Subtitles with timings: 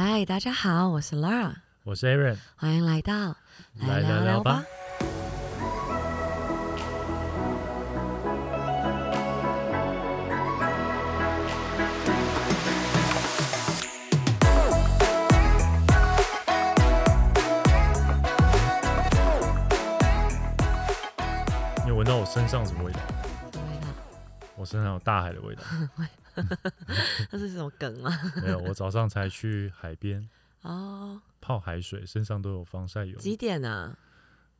[0.00, 3.34] 嗨，大家好，我是 Lara，我是 Aaron，欢迎来到
[3.80, 4.64] 来聊聊吧。。
[21.82, 23.00] 你有闻到我身上什么味道？
[23.52, 23.88] 什么味道？
[24.54, 25.62] 我身上有大海的味道。
[27.32, 28.10] 那是什么梗吗？
[28.42, 30.28] 没有，我早上才去海边
[30.62, 33.16] 哦，泡海水，身上都有防晒油。
[33.18, 33.96] 几点啊？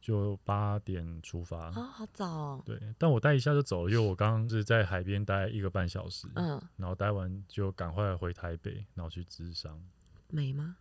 [0.01, 1.69] 就八点出发。
[1.71, 2.63] 哦，好早哦。
[2.65, 9.83] 对，但我待一下就走了，因为我刚刚是在海边待一个半小时，嗯，然后待完就赶快回台北，然后去咨商。
[10.31, 10.77] 美吗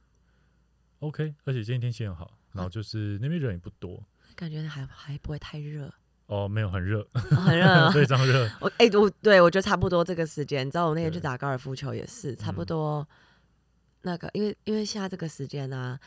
[1.00, 4.04] ？OK，而且今天天气很好，然后就是那边人也不多。
[4.36, 5.92] 感觉还还不会太热，
[6.28, 7.92] 哦，没有很热，哦很热。
[7.92, 8.50] 非常热。
[8.60, 12.66] 我哎、我对我觉得差不多这个时间，你知道我那天去打高尔夫球也是差不嗯。
[12.66, 13.08] 多
[14.02, 15.98] 那个，因为因为现在这个时间呢、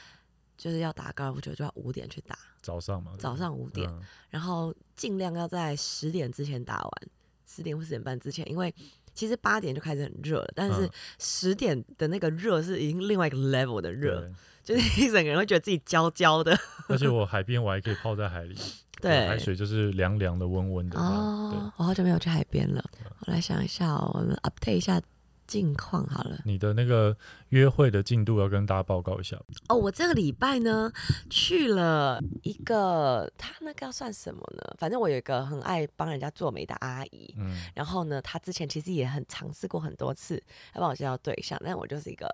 [0.56, 4.02] 就是要打高尔夫球就要五点去打，早上嘛，早上五点，嗯。
[4.28, 6.92] 然后尽量要在十点之前打完，
[7.46, 8.74] 十点或十点半之前，因为
[9.14, 10.90] 其实八点就开始很热了，但是嗯。
[11.18, 16.56] 十点的那个热是已经另外一个 level 的热，对就是一 整个人会觉得自己焦焦的。
[16.88, 18.56] 而且我海边我还可以泡在海里，
[19.00, 20.98] 对海水就是凉凉的、温温的。
[20.98, 22.84] 哦，我好久没有去海边了，
[23.26, 25.00] 我来想一下、哦，我们 update 一下
[25.46, 26.38] 近况好了。
[26.44, 27.16] 你的那个
[27.50, 29.36] 约会的进度要跟大家报告一下。
[29.68, 30.90] 哦，我这个礼拜呢
[31.28, 34.74] 去了一个，他那个要算什么呢？
[34.78, 40.42] 反正我有一个很爱帮人家做媒的阿姨，嗯，然后呢，她之前其实也很尝试过很多次
[40.74, 42.28] 要帮我介绍对象，但我就是一个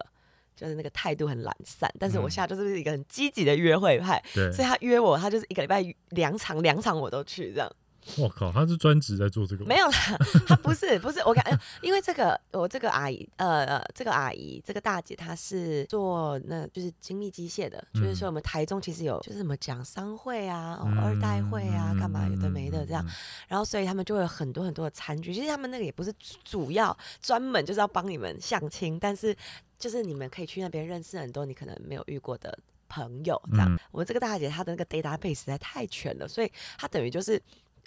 [0.56, 4.50] 就是那个态度很懒散，但是我嗯现在就是一个很积极的约会派，对。
[4.50, 7.70] 所以他约我，他就是一个礼拜两场，两场我都去这样。
[8.18, 9.64] 我靠，他是专职在做这个？
[9.64, 9.98] 没有啦，
[10.46, 11.44] 他不是不是我感，
[11.82, 23.04] 因为这个我这个阿姨，呃呃，这个阿姨这个大姐她是做那就是精密机械的，就是说我们台中其实有就是什么讲商会啊、哦二代会啊，干嘛有的没的这样，
[23.48, 29.36] 然后所以他们就会有很多很多的餐具，其实他们那个也不是主主要专门就是要帮你们相亲，但是
[29.78, 32.58] 就是你们可以去那边认识很多你可能没有遇过的
[32.88, 33.72] 朋友，这样。
[33.72, 37.40] 嗯我这个大姐她的那个 database 实在太全了，所以她等于就是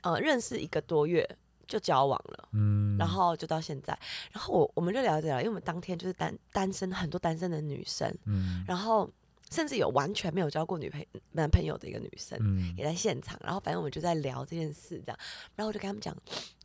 [0.04, 1.28] 呃认识一个多月
[1.68, 2.50] 就交往了。
[2.54, 3.98] 嗯，然后就到现在，
[4.32, 8.64] 然后我我们就聊着聊，因为我们当天就是单单身很多单身的女生，嗯。
[8.68, 9.10] 然后
[9.52, 15.20] 甚至有完全没有交过女朋男朋友的一个女生，嗯也在现场，然后反正我们就在聊这件事，这样，
[15.56, 16.16] 然后我就跟他们讲，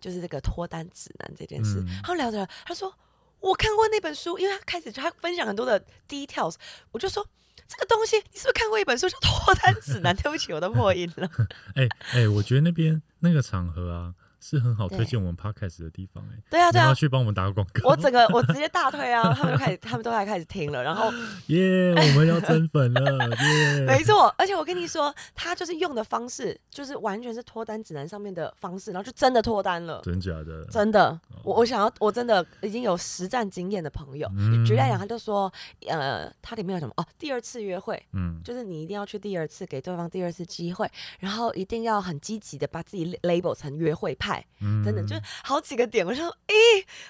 [0.00, 2.00] 就是这个脱单指南这件事，嗯。
[2.03, 2.94] 他们聊着聊，他说
[3.41, 6.55] 我看过那本书，因为他开始就他分享很多的 details，
[6.93, 7.27] 我就说
[7.67, 10.15] 这个东西你是不是看过一本书叫《脱单指南》？
[10.23, 11.29] 对不起，我都破音了。
[11.75, 16.37] 哎哎，我觉得那边那个场合啊，是很好推荐我们 podcast 的地方哎。
[16.50, 17.88] 对啊，对啊去帮我们打个广告。
[17.88, 21.10] 我整个我直接大推啊，他们就开始，他们都来开始听了，然后
[21.49, 23.81] 耶，我们要增粉了 耶！
[23.87, 30.03] 没错，而且我跟你说，他就是用的方式，就是完全是脱单指南上面的方式，然后就真的脱单了。
[30.05, 30.62] 真假的？
[30.71, 35.50] 真的，我我想要，我真的已经有实战经验的朋友，嗯举例来讲，他就说，
[35.87, 40.87] 呃，他里面有什么哦，第二次约会，嗯，就是你一定要去第二次，给对方第二次机会，
[41.19, 46.55] 然后一定要很积极的把自己 label 成约会派，嗯等等，就是好几个点，我就说，诶，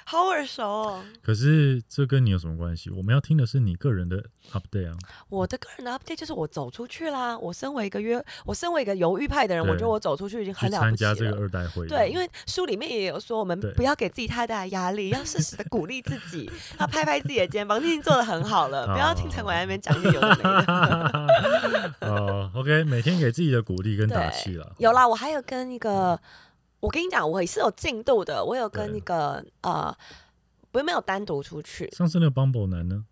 [0.05, 1.05] 好耳熟哦。
[1.23, 2.91] 可是这跟你有什么关系？
[2.91, 4.97] 我们要听的是你个人的 update 啊。
[5.29, 11.35] 我的个人的 update 就是我走出去啦，我身为一个约，我身为一个犹豫派的人，我觉得我走出去已经很了不起参加这个。
[11.35, 21.95] 二代会，对，因为书里面也有说，我们不要给自己太大的压力，要适时的鼓励自己， 要拍拍自己的肩膀，你已经做的很好了，不要听陈伟那边讲一些有的没的。
[22.09, 24.73] 哦，OK，每天给自己的鼓励跟打气了。
[24.79, 26.19] 有啦，我还有跟一个，
[26.85, 29.97] 我跟你讲，我也是有进度的，我有跟那个呃，
[30.71, 33.07] 不是没有单独出去上次那个 Bumble 男呢？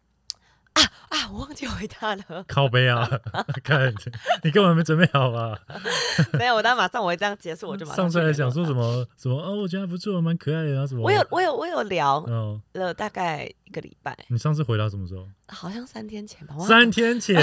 [0.74, 3.08] 啊啊，我忘记回他了，靠背啊！
[3.64, 3.94] 看，
[4.42, 5.58] 你根本没准备好吧？
[6.38, 8.50] 没有，我当马上我会这样结束，我就马上上次还想。
[8.50, 11.02] 说什么什么哦，我觉得还不错，蛮可爱的啊什么。
[11.02, 15.26] 我有我有我有聊哦，了大概一个礼拜，你上次回答什么时候？
[15.48, 17.36] 好像三天前吧，三天前。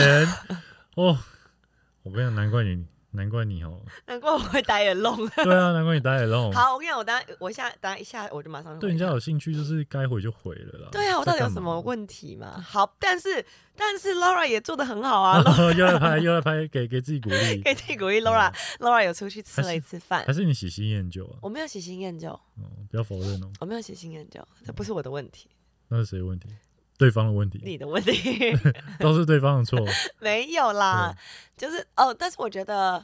[0.96, 1.18] 哦，
[2.04, 3.82] 我跟你讲，难怪你，难怪你哦。
[4.06, 5.16] 难怪我会打眼弄。
[5.44, 6.52] 对啊，难怪你打野龙。
[6.52, 10.90] 好，我跟你讲，我等下我下等下一下我就马上就对人家有兴趣，就是该回就回了啦。
[10.92, 12.60] 对啊，我到底有什么问题嘛？
[12.62, 13.44] 好，但是
[13.76, 15.44] 但是 Laura 也做的很好啊
[15.76, 17.62] 又来拍，又来拍，给给自己鼓励。
[17.62, 18.22] 给自己鼓励。
[18.30, 21.40] Laura Laura 有出去吃了一次饭还，是你喜新厌旧啊？
[21.42, 25.50] 我没有喜新厌旧，哦，不要否认哦，我没有喜新厌旧，这不是我的问题，
[25.88, 26.50] 那是谁的问题？
[27.00, 28.56] 对方的问题，你的问题。
[29.00, 29.80] 都是对方的错。
[30.20, 31.16] 没有啦，
[31.58, 33.04] 就是哦，但是我觉得。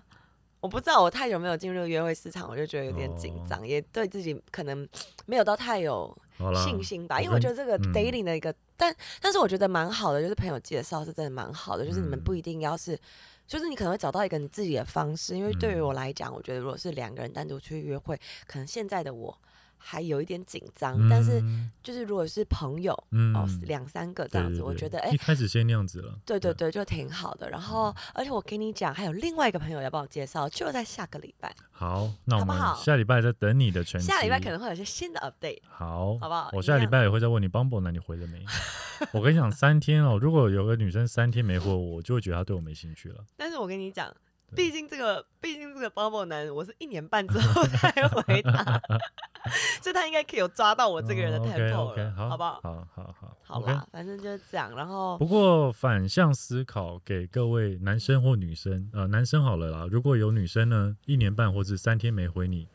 [0.61, 4.87] 我不知道，我太久没有进入约会市场，我就觉得有点紧张，也对自己可能
[5.27, 6.17] 没有到太有，
[6.65, 7.93] 信心吧，因为我觉得这个嗯。
[7.93, 12.23] dating 的一个，但但是我觉得蛮好的，就是朋友介绍是真的蛮好的，就是你们嗯。
[12.23, 12.99] 不一定要是，
[13.45, 19.37] 就是你可能会找到一个你自己的方式，因为对于嗯我来讲，我觉得如果是两个人单独去约会，可能现在的我
[19.77, 25.17] 还有一点紧张，但是嗯就是如果是朋友嗯哦两三个这样子，我觉得哎一。
[25.17, 27.49] 开始先那样子了，对对对，就挺好的。
[27.49, 31.53] 然后，嗯而且我跟你讲，还有另外一个朋友要帮我介绍，就在下个礼拜。
[31.71, 34.07] 好，那我们好下礼拜再等你的成绩。
[34.07, 35.61] 下礼拜可能会有些新的 update。
[35.67, 38.45] 好，好不好我下礼拜也会再问你 Bumble 呢，你回了没？
[39.11, 43.23] 我跟你讲，三天哦，如果有个女生三天没回我，我就会觉得她对我没兴趣了。
[43.35, 44.15] 但是我跟你讲，对
[44.55, 48.81] 毕竟这个，毕竟这个 Bubble 男，我是一年半之后 才回答，
[49.81, 52.59] 所以他应该可以有抓到我这个人的 tempo 了好，不好？
[52.63, 54.75] 好好好，好啦，反正就是这样。
[54.75, 62.67] 然后不过反向思考，给各位男生或女生，呃，男生好了啦，如果有女生呢，一年半或者三天没回你，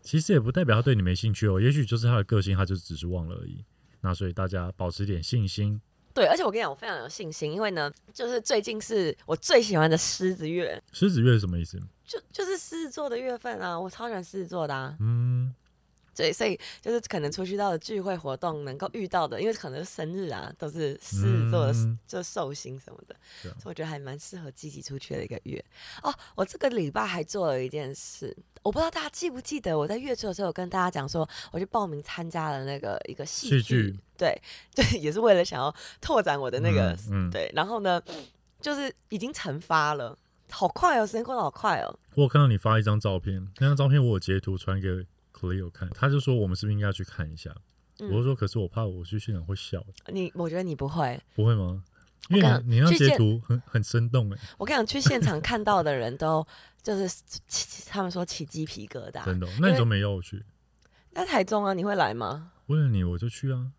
[0.00, 3.64] 其实也不代表他对你没兴趣哦，也许就是他的个性，他就只是忘了而已。
[4.00, 5.80] 那所以大家保持点信心，
[6.18, 11.78] 对，而且我跟你讲，我非常有信心，因为呢，就是最近是我最喜欢的狮子月，狮子月是什么意思？
[12.04, 14.96] 就就是狮子座的月份啊，我超喜欢狮子座的啊。
[14.98, 15.54] 嗯，
[16.18, 25.64] 对，所以就是可能出去到的聚会活动能够遇到的，因为可能是生日啊，都是狮子座的，嗯就寿星什么的，所以我觉得还蛮适合积极出去的一个月。
[26.02, 34.42] 哦，我这个礼拜还做了一件事，我不知道大家记不记得，我在月初的时候有跟大家讲说，我去报名参加了那个一个戏戏剧，剧对，
[34.74, 38.02] 对，也是为了想要拓展我的那个，嗯，嗯对，然后呢，
[38.60, 40.18] 就是已经成发了。
[40.50, 41.94] 好快哦，时间过得好快哦。
[42.14, 44.88] 我有看到你发一张照片，那张照片我有截图传给
[45.38, 47.54] Cleo 看，他就说我们是不是应该去看一下？
[48.00, 51.20] 嗯我就说，可是我怕我去现场会笑，你，我觉得你不会。
[51.34, 51.82] 不会吗？
[52.30, 56.46] 因为你你那截图很很生动哎，我跟你讲，去现场看到的人都
[56.82, 57.08] 就是
[57.48, 59.24] 起他们说起鸡皮疙瘩。
[59.24, 59.50] 真的哦。
[59.60, 60.44] 那你怎么没邀我去？
[61.10, 62.52] 那台中啊，你会来吗？
[62.66, 63.72] 为了你我就去啊，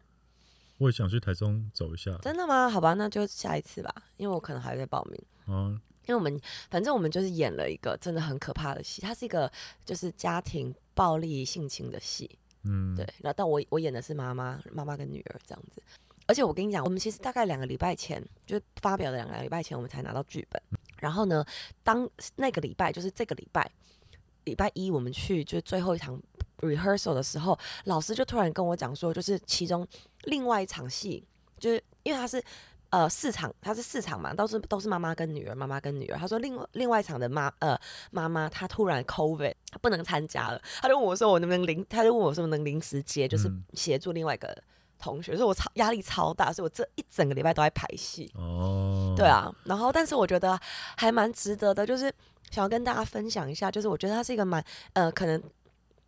[0.79, 2.69] 我也想去台中走一下真的吗？
[2.69, 5.21] 好吧，那就下一次吧，因为我可能还会报名。
[5.45, 5.79] 啊。
[6.09, 6.41] 因为我们
[6.71, 9.49] 反正我们就是演了一个真的很可怕的戏，它是一个
[9.85, 12.27] 就是家庭暴力性情的戏，
[12.63, 13.05] 嗯，对。
[13.19, 15.79] 然后但我我演的是妈妈，妈妈跟女儿这样子。
[16.25, 20.59] 而且我跟你讲，我们其实大概两个礼拜前，就是发表的两个礼拜前，我们才拿到剧本。
[20.97, 21.45] 然后呢，
[21.83, 23.71] 当那个礼拜就是这个礼拜，
[24.45, 26.19] 礼拜一我们去就是最后一场
[26.57, 29.87] rehearsal 的时候，老师就突然跟我讲说，就是其中
[30.23, 31.23] 另外一场戏，
[31.59, 32.43] 就是因为他是
[32.89, 36.17] 呃四场，他是四场嘛，都是都是妈妈跟女儿，妈妈跟女儿。
[36.17, 37.79] 他说另外另外一场的妈呃
[38.11, 44.55] 妈妈她突然 COVID，她不能参加了，他就问我说我能不能临，他就问我说能临时接，就是嗯协助另外一个
[44.97, 48.31] 同学，所以我超压力超大，所以我这一整个礼拜都在排戏。
[48.35, 50.59] 哦，对，啊，然后但是我觉得
[50.97, 52.11] 还蛮值得的，就是
[52.49, 54.63] 想要跟大家分享一下，就是我觉得它是一个蛮
[54.93, 55.41] 呃，可能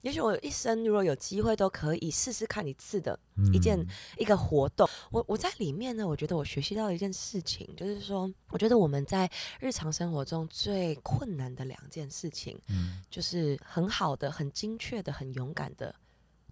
[0.02, 3.18] 也许我一生如果有机会都可以试试看一次的
[3.54, 3.88] 一件嗯
[4.18, 4.88] 一个活动。
[5.12, 15.94] 我我在里面呢，我觉得我学习到一件事情，就是说，我觉得我们在日常生活中最困难的两件事情，嗯就是很好的、很精确的、很勇敢的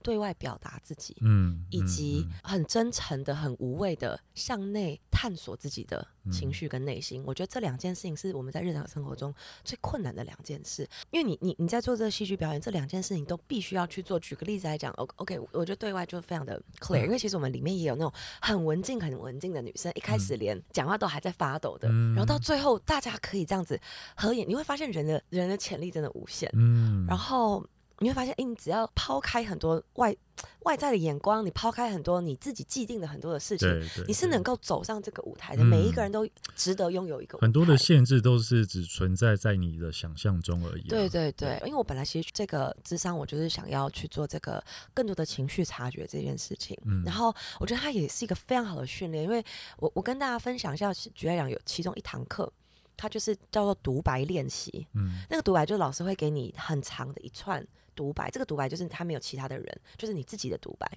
[0.02, 1.18] 对外表达自己。
[1.22, 7.24] 嗯，以及嗯很真诚的、很无畏的向内探索自己的情嗯绪跟内心。
[7.26, 14.20] 我觉得这两件事情是我们在日常生活中最困难的两件事，因为你你你在做这个戏剧表演，这两件事情都必须要去做。
[14.20, 23.80] 举个例子来讲，O OK，我觉得对外就非常的 clear，、嗯因为其实我们里面也有那种很文静、很文静的女生，一开始连讲话都还在发抖的，嗯然后到最后大家可以这样子
[24.16, 26.50] 合眼，你会发现人的人的潜力真的无限。
[26.54, 27.66] 嗯，然后
[28.00, 30.16] 你会发现，哎，你只要抛开很多外
[30.62, 33.68] 外在的眼光，你抛开很多你自己既定的很多的事情，
[34.08, 35.64] 你是能够走上这个舞台的。
[35.64, 40.90] 嗯每一个人都值得拥有一个舞很多的限制都是只存在在你的想象中而已啊。
[40.90, 44.64] 对对对，因为我本来其实这个智商，我就是想要去做这个
[44.94, 46.78] 更多的情绪察觉这件事情。
[46.86, 49.44] 嗯然后我觉得它也是一个非常好的训练，因为
[49.78, 52.52] 我我跟大家分享一下，举例来讲，有其中一堂课，
[52.98, 54.88] 它就是叫做独白练习。
[54.94, 57.66] 嗯那个独白就是老师会给你很长的一串
[58.00, 60.90] 独白，这个独白就是他没有其他的人，就是你自己的独白。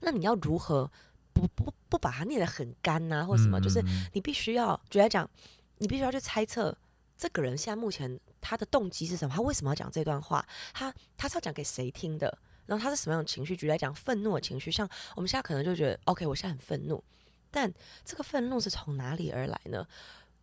[0.00, 0.90] 那你要如何
[1.34, 3.60] 不不不把它念得很干呐、或什么？
[3.60, 3.84] 就是
[4.14, 5.28] 你必须要，举来讲，
[5.76, 6.74] 你必须要去猜测
[7.18, 13.54] 这个人现在目前他的动机是什么，他为什么要讲这段话，他他是要讲给谁听的，然后他是什么样的情绪？
[13.54, 17.04] 举来讲，愤怒的情绪，像我们现在可能就觉得，OK，我现在很愤怒，
[17.50, 17.70] 但
[18.02, 19.86] 这个愤怒是从哪里而来呢？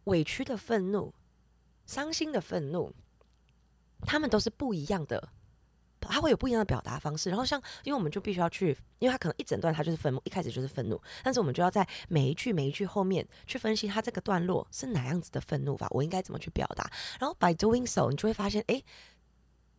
[0.06, 1.13] 委屈的愤怒、
[1.86, 2.94] 伤心的愤怒，
[4.01, 5.29] 他们都是不一样的。
[6.08, 16.89] 他会有不一样的表达方式，然后像，因为我们就必须要去，因为他可能一整段他就是愤怒，一开始就是愤怒，但是我们就要在每一句每一句后面去分析他这个段落是哪样子的愤怒法，我应该怎么去表达，
[17.20, 18.84] 然后 by doing so，你就会发现，诶，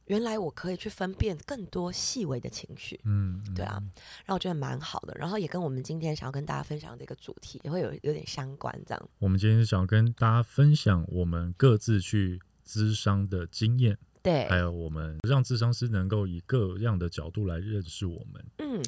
[0.06, 3.80] 原来我可以去分辨更多细微的情绪，嗯，对啊，
[4.24, 9.08] 然后我觉得蛮好的，然后也跟我们今天想要跟大家分享的一个主题也会有有点相关，这样。
[9.20, 18.44] 我们今天是想要跟大家分享我们各自去咨商的经验，对，还有我们让智商师能够以各样的角度来认识我们。
[18.58, 18.82] 嗯，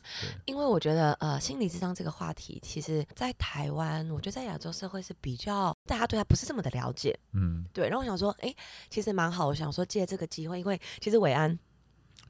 [0.45, 7.89] 因为我觉得呃，心理智商这个话题，其实在台湾，我觉得在亚洲社会是比较大家对他不是这么的了解，嗯对。
[7.89, 8.55] 然后我想说，哎，
[8.91, 11.59] 其实蛮好，我想说借这个机会，因为其实伟安。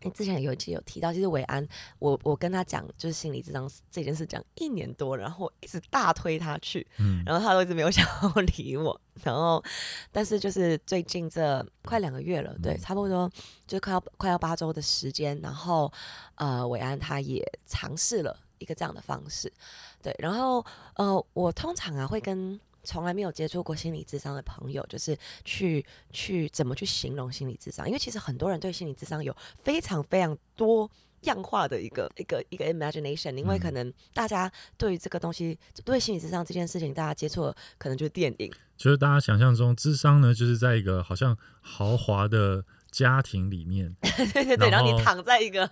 [0.02, 1.66] 哎，之前有一集有提到，其实伟安，
[1.99, 9.62] 我我跟他讲就是心理智商这件事讲一年多，然后一直大推他去，嗯然后他都一直没有 想要理我，然后
[10.11, 13.30] 但是就是最近这快两个月了，对，差不多
[13.66, 15.92] 就是快要快要八周的时间，然后
[16.35, 19.52] 呃，伟安他也尝试了一个这样的方式，
[20.02, 30.90] 对，然后呃，我通常啊会跟从来没有接触过心理智商的朋友，就是去去怎么去形容心理智商，因为其实很多人对心理智商有非常非常多。
[31.22, 45.66] 样化的一个一个一个 imagination，因为可能大家对于这个东西，对心理智商这件事情，大家接触的可能就是电影，就是大家想象中智商呢，就是在一个好像豪华的家庭里面，对 对对，然后你躺在一个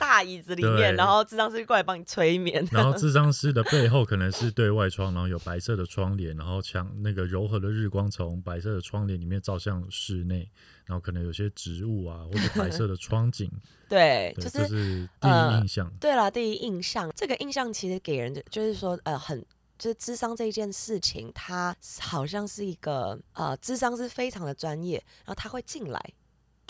[0.00, 10.50] 大椅子里面，然后智商师过来帮你催眠， 然后智商师的背后可能是对外窗，然后有白色的窗帘，然后墙那个柔和的日光从白色的窗帘里面照向室内，
[10.86, 13.48] 然后可能有些植物啊或者白色的窗景，
[13.88, 15.92] 对，对，就这是是第一呃印象。
[16.00, 19.44] 对了，第一印象，这个印象其实给人的就是说，呃，很。
[19.78, 26.00] 就是智商这一件事情，它好像是一个呃，智商是非常的专业，然后他会进来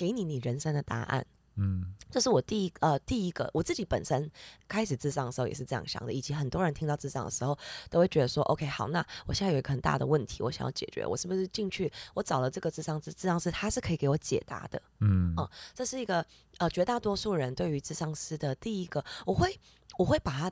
[0.03, 1.25] 给你你人生的答案。
[1.55, 4.29] 嗯这是我第一呃第一个我自己本身
[4.67, 7.57] 开始智商的时候也是这样想的，以及很多人听到智商的时候
[7.91, 14.81] 都会觉得说，OK，好，那我现在有一个很大的问题，我想要解决，我是不是进去我找了这个智商师，智商师他是可以给我解答的？
[15.01, 16.25] 嗯哦这是一个
[16.59, 19.55] 呃绝大多数人对于智商师的第一个，我会
[19.99, 20.51] 我会把它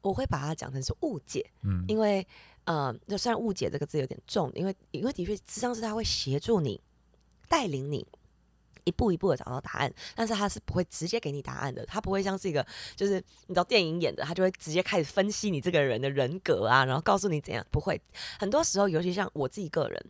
[0.00, 2.26] 我会把它讲成是误解，嗯因为
[2.64, 6.80] 呃，就虽然误解这个字有点重，因为因为的确智商师他会协助你
[7.50, 8.06] 带领你。
[8.84, 13.14] 一步一步的找到答案，但是他是不会直接给你答案的，他不会像是一个就是
[13.46, 18.00] 你知道电影演的，他就会直接开始分析你这个人的人格啊，然后告诉你怎样，不会。
[18.38, 20.04] 很多时候，尤其像我自己个人，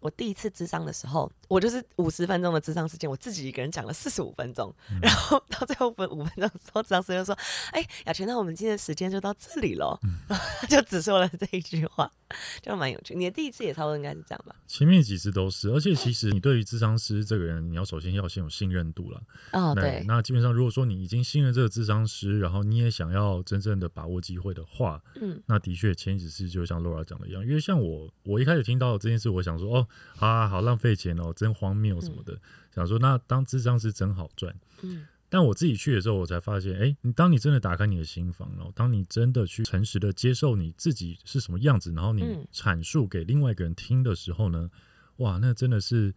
[0.00, 7.36] 我第一次智商的时候，我就是五十分钟的智商时间，我自己一个人讲了四十五分钟，然后到最后分五分钟的时候，智商师就说
[7.72, 9.98] ：“哎、雅泉，那我们今天的时间就到这里喽。
[10.28, 12.10] 然后他就只说了这一句话，
[12.62, 13.14] 就蛮有趣。
[13.14, 14.54] 你的第一次也差不多应该是这样吧？
[14.66, 19.22] 前面几次都是，而且其实你对于智商师这个人，你要首先要先有信任度了。
[19.52, 32.38] 哦，那对，那基本上如果说你已经信任这个智商师，然后你也想要真正的把握机会的话，嗯那的确前几次就像 Laura 讲的一样，因为像我，我一开始听到这件事，我想说，哦，啊，好浪费钱哦，真荒谬什么的，
[32.74, 34.54] 想说那当智商师真好赚。
[34.82, 44.70] 嗯但我自己去的时候，我才发现，哎，你当你真的打开你的心房，然后当你真的去诚实的接受你自己是什么样子，然后你嗯阐述给另外一个人听的时候呢，
[45.16, 46.14] 哇，那真的是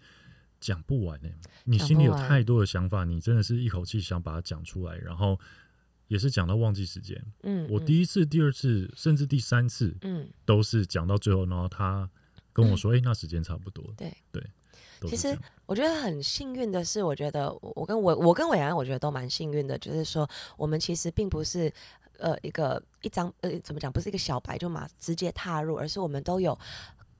[0.59, 1.29] 讲不完呢。
[1.63, 5.39] 你心里有太多的想法，你真的是一口气想把它讲出来，然后
[6.07, 7.19] 也是讲到忘记时间。
[7.43, 12.09] 嗯，我嗯第一次、第二次，甚至第三次，嗯，都是讲到最后，然后他
[12.51, 13.93] 跟我说：“哎、那时间差不多。
[13.95, 14.49] 对对，都
[15.07, 21.71] 其实我觉得很幸运的是，我觉得我我跟我我跟伟安，我觉得都蛮幸运的，就是说我们其实并不是
[22.17, 26.57] 呃一个一张呃怎么讲，不是一个小白就马直接踏入，而是我们都有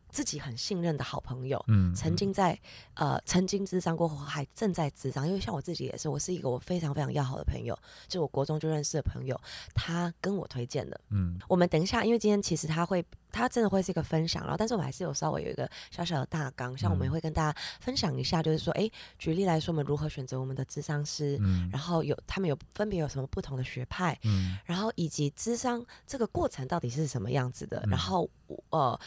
[0.09, 1.63] 自己很信任的好朋友。
[1.67, 2.59] 嗯，曾经在
[2.95, 9.39] 呃曾经智商过后，还正在智商，因为像我自己也是，我是一个我非常非常要好的朋友，就我国中就认识的朋友，
[9.73, 10.99] 他跟我推荐的。
[11.09, 11.39] 嗯。
[11.47, 21.69] 我们等一下，因为今天其实他会，他真的会是一个分享，然后但是我们还是有稍微有一个小小的大纲，像我们会跟大家分享一下，就是说，哎，举例来说，我们如何选择我们的智商师，嗯。
[21.71, 24.57] 然后有他们有分别有什么不同的学派，嗯。
[24.65, 27.89] 然后以及智商这个过程到底是什么样子的，嗯。
[27.89, 28.29] 然后
[28.69, 28.99] 呃，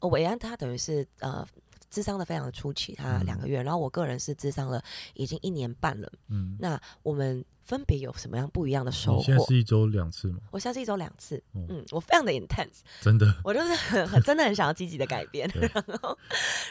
[0.00, 1.46] 韦安他等于是呃。
[1.88, 4.82] 智商的非常的初期，他嗯两个月，然后我个人是智商了
[5.14, 6.12] 已经一年半了。
[6.28, 9.46] 嗯，那我们分别有什么样不一样的收获现在获？
[9.46, 10.40] 是一周两次吗？
[10.50, 16.18] 我现在是一周两次，哦嗯，我非常的 intense， 真的，我就是很很真的很想要积极的改变， 然后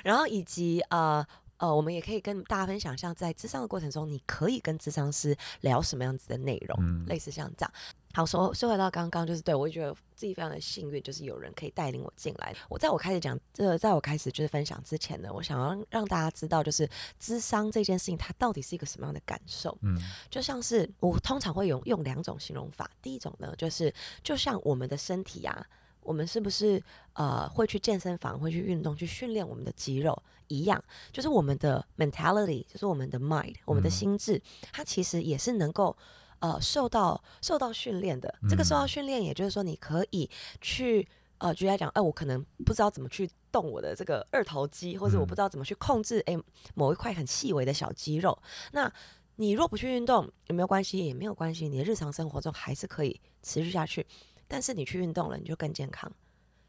[0.03, 1.25] 然后以及呃
[1.57, 7.71] 呃，我们也可以跟大家分享，像在智商的过程中，你可以跟智商师聊什么样子的内容，嗯类似像这样。
[8.13, 12.55] 好，说说回到刚刚，就是对我觉得自己非常的幸运，就是有人可以带领我进来。
[12.69, 19.77] 我在我开始讲，这在我开始就是分享之前呢，我想要让让大家知道，就是智商这件事情，它到底是一个什么样的感受。
[19.81, 19.97] 嗯
[20.29, 23.93] 就像是我通常会用用两种形容法，第一种呢，就是
[24.23, 25.65] 就像我们的身体啊，
[26.05, 26.81] 我们是不是
[27.13, 30.81] 呃会去健身房，会去运动，去训练我们的肌肉一样？
[31.11, 35.97] 就是我们的 mentality，就是我们的 mind，我们的嗯心智，它其实也是能够
[36.39, 38.33] 呃受到受到训练的。
[38.47, 40.29] 这个受到嗯训练，也就是说你可以
[40.61, 41.07] 去
[41.39, 46.37] 呃，举例来讲，哎、我可能不知道怎么去动我的这个二头肌，或者我不嗯知道怎么去控制哎、
[46.75, 48.37] 某一块很细微的小肌肉。
[48.71, 48.91] 那
[49.35, 51.05] 你若不去运动，有没有关系？
[51.05, 54.05] 也没有关系，你的日常生活中还是可以持续下去。
[54.47, 56.11] 但是你去运动了，你就更健康，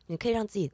[0.06, 0.70] 你可以让自己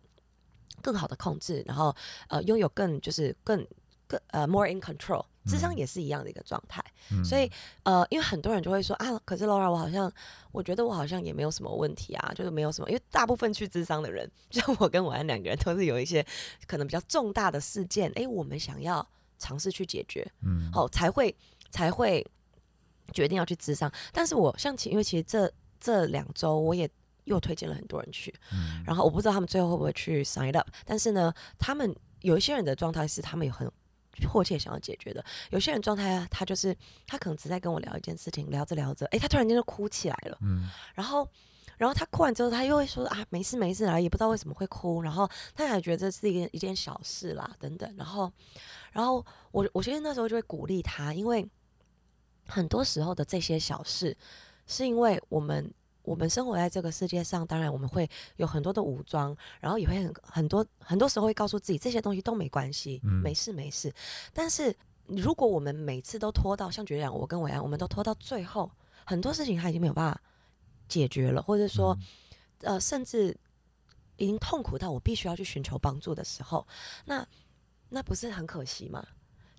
[0.81, 1.95] 更好的控制，然后
[2.29, 3.67] 呃拥有更就是更
[4.07, 5.25] 更呃 more in control。
[5.45, 6.81] 智商嗯也是一样的一个状态。
[7.11, 7.51] 嗯所以
[7.83, 10.09] 呃，因为很多人就会说啊，可是 Laura，我好像
[10.53, 16.25] 我觉得我好像也没有什么问题啊，就是没有什么，因为大部分去智商的人， 像我跟我安两个人都是有一些
[16.69, 19.05] 可能比较重大的事件，诶，我们想要
[19.37, 21.35] 尝试去解决，嗯好、才会
[21.73, 22.25] 才会
[23.13, 23.93] 决定要去智商。
[24.13, 25.53] 但是我像其因为其实这
[25.83, 26.89] 这两周我也
[27.25, 33.71] 又推荐了很多人去，嗯然后我不知道他们最后会不会去 sign up，但是呢，他们有一些人的状态是他们有很
[34.23, 41.29] 迫切想要解决的，有些人状态啊，他就是他可能只在跟我聊一件事情，聊着聊着，诶，他突然间就哭起来了，嗯然后。
[41.79, 45.03] 然后他哭完之后，他又会说啊，没事没事啦，也不知道为什么会哭。
[45.03, 47.93] 然后他还觉得这是一件一件小事啦，等等。
[47.97, 48.31] 然后，
[48.93, 51.45] 然后我我其实那时候就会鼓励他，因为
[52.47, 54.17] 很多时候的这些小事，
[54.73, 63.93] 是因为我们我们生活在这个世界上，当然我们会有很多的武装，然后也会很很多很多时候会告诉自己这些东西都没关系，嗯没事没事。
[64.33, 64.75] 但是
[65.07, 68.71] 如果我们每次都拖到像觉得我跟伟安，我们都拖到最后，
[69.05, 70.21] 很多事情他已经没有办法
[70.89, 71.97] 解决了，或者说、
[72.63, 73.37] 呃，甚至
[74.17, 76.67] 已经痛苦到我必须要去寻求帮助的时候，
[77.05, 77.27] 那
[77.91, 79.07] 那不是很可惜吗？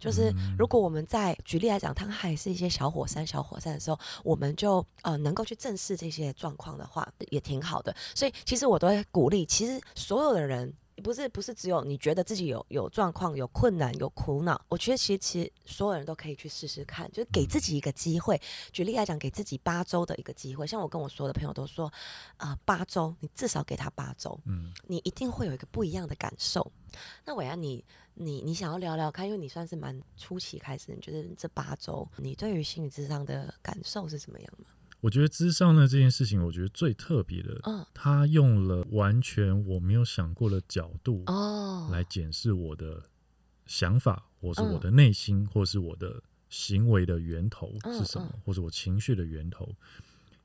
[0.04, 7.96] 就是嗯如果我们在举例来讲，它还是一些小火山、小火山的时候，我们就呃能够去正视这些状况的话，也挺好的。
[8.14, 10.74] 所以其实我都会鼓励，其实所有的人。
[11.02, 18.40] 不是不是只有你觉得自己有有状况、有困难、有苦恼，我觉得其实其实所有人都可以去试试看，就是给自己一个机会。
[18.72, 20.68] 举例来讲，给自己八周的一个机会。
[20.68, 21.92] 像我跟我所有的朋友都说，
[22.38, 26.72] 啊、八周，你至少给他八周，嗯你一定会有一个不一样的感受。
[27.26, 27.84] 那伟安，你
[28.14, 34.66] 你你想要聊聊看，因为你算是蛮初期开始，你觉得这八周你对于心理智商的感受是什么样吗？
[35.04, 43.04] 我觉得智商呢这件事情，我觉得最特别的，嗯，他用了完全我没有想过的角度哦，来检视我的
[43.66, 44.72] 想法，或是嗯。
[44.72, 49.76] 我的内心，或是我的行为的源头嗯是什么嗯，或者我情绪的源头。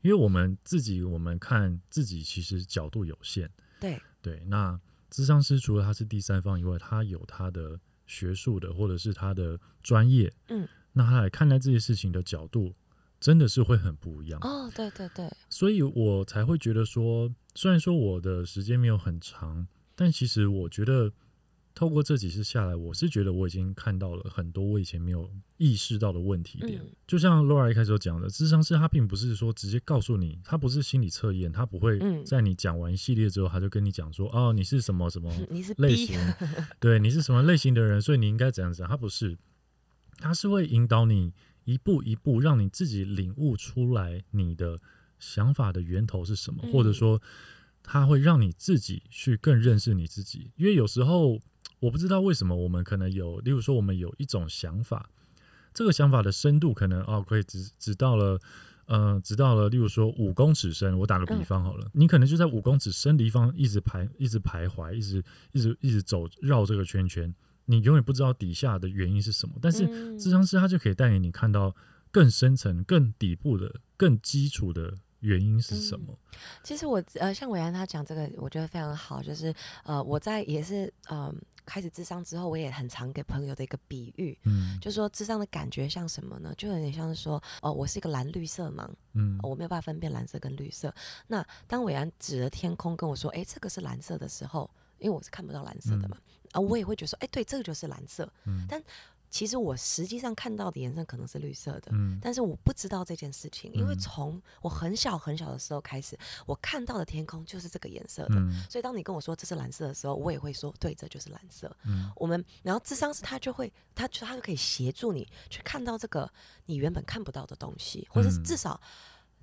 [0.00, 4.42] 因为我们自己，我们看自己其实角度有限，对，对。
[4.46, 12.74] 那智商师除了他是第三方以外，他有他的学术的或者是他的专业，嗯，那他来看待这些事情的角度，
[13.20, 14.38] 真的是会很不一样。
[14.42, 21.12] 哦，对对对，所以我才会觉得说，虽然说我的时间没有很长，但其实我觉得
[21.74, 26.80] 透过这几次下来，我是觉得我已经看到了很多我以前没有意识到的问题点。
[26.82, 35.32] 嗯就像 Laura 一开始讲的，智商是他并不是说直接告诉你，他不是心理测验，他不会嗯在你讲完一系列之后，他就跟你讲说，哦，你是什么什么
[35.78, 36.18] 类型，
[36.78, 38.90] 对，你是什么类型的人，所以你应该怎样怎样。
[38.90, 39.38] 他不是，
[40.18, 41.32] 他是会引导你
[41.72, 44.78] 一步一步，让你自己领悟出来你的
[45.18, 47.20] 想法的源头是什么，嗯或者说
[47.82, 50.50] 它会让你自己去更认识你自己。
[50.56, 51.38] 因为有时候
[51.80, 55.10] 我不知道为什么我们可能有，例如说我们有一种想法，
[55.74, 58.40] 这个想法的深度可能哦可以只只到了。
[58.88, 67.34] 呃，直到了，例如说五公尺深，我打个比方好了，你可能就在五公尺深的地方一直徘一直徘徊，一直一直一直走绕这个圈圈，
[67.68, 69.54] 你永远不知道底下的原因是什么。
[69.60, 71.74] 但是嗯智商师他就可以带领你看到
[72.10, 76.18] 更深层、更底部的、更基础的原因是什么。
[76.64, 79.22] 其实我呃，像伟安他讲这个，我觉得非常好。
[79.22, 79.54] 就是
[79.84, 81.32] 呃，我在也是呃
[81.66, 86.54] 开始智商之后，我也很常给朋友的一个比喻，嗯就说智商的感觉像什么呢？
[86.56, 90.94] 就有点像是说，哦、我是一个蓝绿色盲，嗯哦我没有办法分辨蓝色跟绿色。
[91.26, 96.16] 那当伟安指着天空跟我说：“哎，这个是蓝色的时候，因为我是看不到蓝色的嘛，
[96.52, 98.30] 啊，我也会觉得说：哎，对，这个就是蓝色。
[98.44, 98.82] 嗯但
[99.30, 101.90] 其实我实际上看到的颜色可能是绿色的。
[101.92, 108.36] 嗯但是我不知道这件事情，因为嗯从我很小很小的时候开始，我看到的天空就是这个颜色的。
[108.36, 111.70] 嗯所以当你跟我说这是蓝色的时候，我也会说对，这就是蓝色。
[111.84, 116.30] 嗯我们然后智商是他就会，他就他就可以协助你去看到这个
[116.64, 118.80] 你原本看不到的东西，或者至少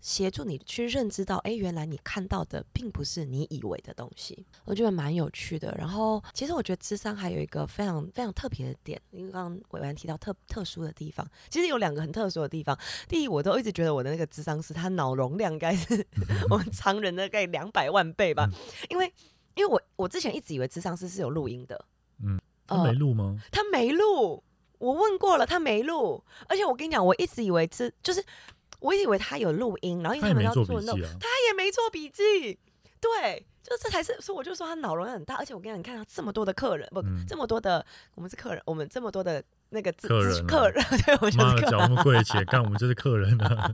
[0.01, 5.73] 协助你去认知到，哎，原来你看到的并不是你以为的东西，我觉得蛮有趣的。
[5.77, 12.77] 然后，其实我觉得智商还有一个非常非常特别的点，因为刚刚伟文提到特特殊的地方，其实有两个很特殊的地方。
[13.07, 16.05] 第一，我都一直觉得我的那个智商是他脑容量应该是
[16.51, 18.47] 我们常人的大概两百万倍吧，
[18.89, 19.11] 因为
[19.55, 21.83] 因为我我之前一直以为智商师是有录音的，
[22.23, 23.39] 嗯，他没录吗？
[23.51, 24.43] 他没录，
[24.77, 28.23] 我问过了，他没录，而且我跟你讲，我一直以为这就是。
[28.79, 32.59] 我以为他有录音，然后因为他们要做那，他也没做笔记，
[32.99, 43.73] 对，就这才是，所以我就说他脑容量很大，而且我跟你讲，你看他这么多的客人，不，这么多的，我们是客人，我们这么多的那个客人，客人，对，我们就是讲那么贵的钱，干我们就是客人啊。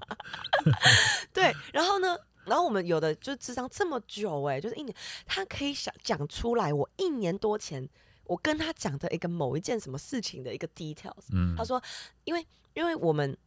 [1.33, 7.87] 对，然后呢，然后我们有的就智商这么久，哎，就是一年，他可以想讲出来，我一年多前
[8.25, 11.81] 我跟他讲的一个某一件什么事情的一个 details，嗯，他说，
[12.23, 13.37] 因为因为我们。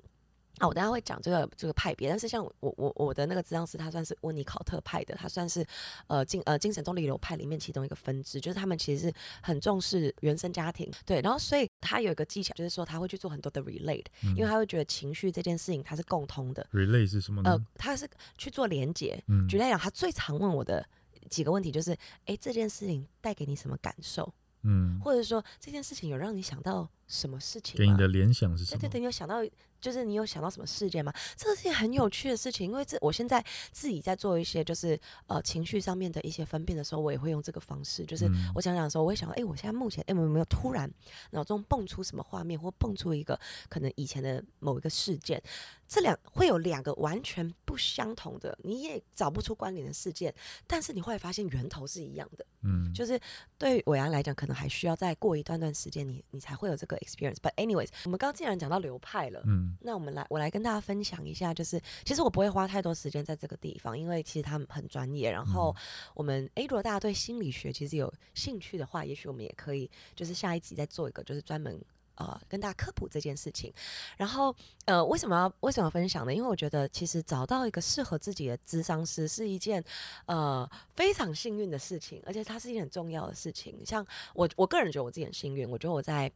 [0.59, 5.67] 啊，我等下会讲这个这个派别，但是像我我我的那个智商师，他算是温尼考特派的，他算是
[6.07, 16.65] 呃精呃精神动力流派里面其中一个分支，就是他们其实是很重视原生家庭，对，然后所以他有一个技巧，就是说他会去做很多的 relate，因为他会觉得情绪这件事情它是共通的。
[16.73, 17.51] relate 是什么呢？
[17.51, 19.21] 呃，他是去做连接。
[19.27, 20.87] 嗯举例来讲，他最常问我的
[21.29, 24.33] 几个问题就是，哎，这件事情带给你什么感受？
[24.63, 27.77] 嗯，或者说这件事情有让你想到什么事情？
[27.77, 28.81] 给你的联想是什么？
[28.81, 29.45] 对对对，你有想到。
[29.81, 31.13] 就是你有想到什么事件吗？
[31.37, 38.03] 这是件很有趣的事情，因为这我现在自己在做一些就是呃情绪上面的一些分辨的时候，我也会用这个方式。
[38.07, 40.91] 就是我想想的时候，我会想到，哎，我现在目前哎有没有突然
[41.33, 43.39] 脑中蹦出什么画面，或蹦出一个
[43.69, 45.43] 可能以前的某一个事件？
[45.87, 50.35] 这两会有两个完全不相同的，你也找不出关联的事件，
[50.67, 52.47] 但是你会发现源头是一样的。
[52.63, 53.21] 嗯，就是
[53.59, 57.37] 对伟安来讲，可能还需要再过一段段时间，你你才会有这个 experience。
[57.37, 59.77] But anyways，我们刚刚既然讲到流派了，嗯。
[59.81, 65.31] 那我们来，我来跟大家分享一下，就是其实我不会花太多时间在这个地方，因为其实他们很专业。
[65.31, 65.75] 然后
[66.15, 71.81] 我们，诶，如果大家对心理学其实有兴趣的话，也许我们也可以，就是下一集再做一个，就是专门
[72.17, 73.73] 呃跟大家科普这件事情。
[74.17, 74.55] 然后
[74.85, 76.35] 呃，为什么要为什么要分享呢？
[76.35, 79.83] 因为我觉得其实找到一个适合自己的咨商师是一件
[80.27, 83.85] 呃非常幸运的事情，而且它是一件很重要的事情。
[83.85, 86.31] 像我我个人觉得我自己很幸运，我觉得我在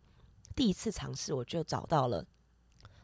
[0.58, 2.26] 第一次尝试我就找到了。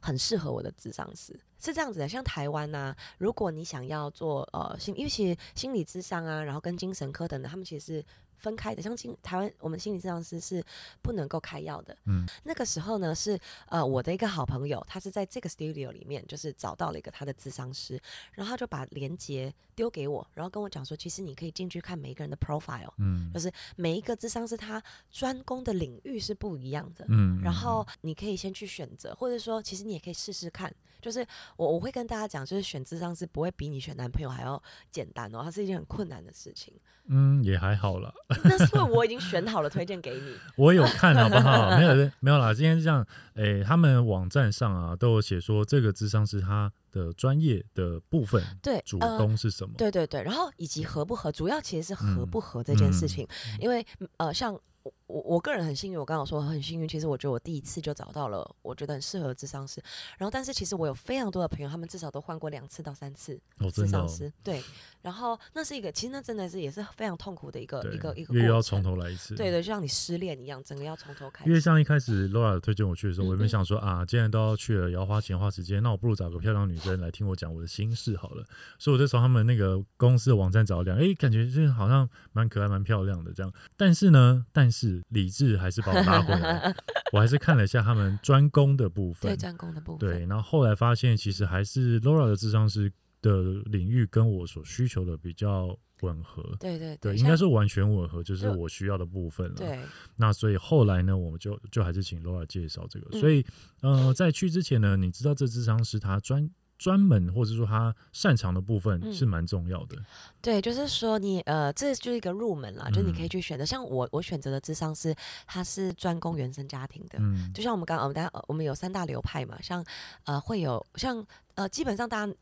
[0.05, 8.05] 很适合我的智商师是这样子的，像台湾呐，如果你想要做呃心，因为其实心理智商啊，然后跟精神科等等，他们其实是。
[8.37, 10.63] 分开的，像心台湾，我们心理治疗师是
[11.01, 11.97] 不能够开药的。
[12.05, 17.99] 嗯，那个时候呢，是呃我的一个好朋友，他是在这个 studio 里面，就是找到了一个他的智商师，
[18.33, 30.71] 然后他就把连接丢给我，然后跟我讲说，其实你可以进去看每一个人的 profile，嗯，就是每一个智商师他专攻的领域是不一样的，嗯，然后你可以先去选择，或者说其实你也可以试试看。
[31.01, 36.75] 就是我我会跟大家讲，就是选智商是不会比你选男朋友还要简单哦，它是一件很困难的事情。
[37.07, 38.13] 嗯，也还好啦。
[38.45, 40.35] 那是因为我已经选好了推荐给你。
[40.57, 41.77] 我有看好不好？
[41.77, 42.55] 没有没有啦。
[42.55, 49.75] 今天这样，诶，他们网站上啊都有写说这个智商是他的专业的部分，对，主攻是什么？
[49.77, 53.27] 对对对，然后以及合不合，主要其实是合不合这件事情，
[53.59, 53.85] 因为
[54.19, 54.59] 呃像。
[55.07, 56.87] 我我个人很幸运，我刚刚说很幸运。
[56.87, 59.83] 其实我觉得我第一次就找到了我觉得很适合智商师。
[60.19, 63.41] 然后，但是其实我有非常多的朋友，他们至少都换过两次到三次
[63.73, 64.31] 智商师。
[64.43, 64.63] 对，
[65.01, 68.35] 然后那是一个，其实那真的是也是非常痛苦的一个一个一个。
[68.35, 69.35] 又要从头来一次。
[69.35, 71.49] 对对，就像你失恋一样，整个要从头开始。
[71.49, 78.45] 因为像一开始 Laura 推荐我去的时候，我也没想说啊，既然都要去了，也要花钱花时间，那我不如找个漂亮女生来听我讲我的心事好了。
[78.79, 83.53] 所以我就从他们那个公司的网站找两，哎，感觉就是好像蛮可爱、蛮漂亮的这样。
[83.77, 85.03] 但是呢，但是。
[85.15, 86.75] 理智还是把我拉回来，
[87.13, 92.93] 我还是看了一下他们专攻的部分，对专攻的部分，对，然后后来发现其实还是 Laura 的智商是
[93.23, 99.55] 的领域跟我所需求的比较吻合，对对对，应该是完全吻合，就是我需要的部分了。
[99.55, 99.79] 对，
[100.17, 103.19] 那所以后来呢，我们就就还是请 Laura 介绍这个。
[103.21, 103.47] 所以，
[103.83, 106.51] 呃，在去之前呢，你知道这智商师他专。
[106.85, 109.97] 专门或者说他擅长的部分是蛮重要的。
[110.43, 113.65] 对，就是说你呃，这就是一个入门啦，就你可以去选择。
[113.65, 115.15] 像我我选择的智商是，
[115.47, 117.19] 他是专攻原生家庭的。
[117.23, 119.83] 嗯，就像我们刚刚我们大家我们有三大流派嘛，像
[120.25, 122.35] 呃会有像呃基本上大家。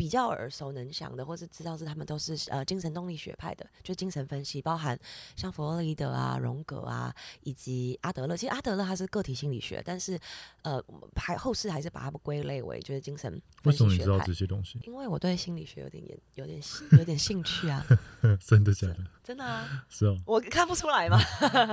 [0.00, 4.98] 比较耳熟能详的，或是知道是他们都是呃精神动力学派的，就精神分析，包含
[5.36, 8.34] 像弗洛伊德啊、荣格啊，以及阿德勒。
[8.34, 10.18] 其实阿德勒他是个体心理学，但是
[10.62, 10.82] 呃
[11.16, 13.70] 还后世还是把它归类为就是精神分析学派。
[13.70, 14.80] 为什么你知道这些东西？
[14.84, 16.02] 因为我对心理学有点
[16.36, 16.58] 有点
[16.92, 17.84] 有点兴趣啊。
[18.40, 18.96] 真的假的？
[19.22, 19.84] 真的啊。
[19.90, 20.16] 是哦。
[20.24, 21.18] 我看不出来吗？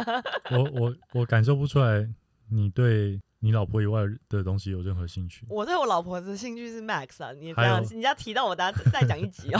[0.52, 2.06] 我我我感受不出来。
[2.50, 5.46] 你对你老婆以外的东西有任何兴趣？
[5.48, 9.60] 我对我老婆的兴趣是 Max 啊，你这样，你要提到我，大家再讲一集哦。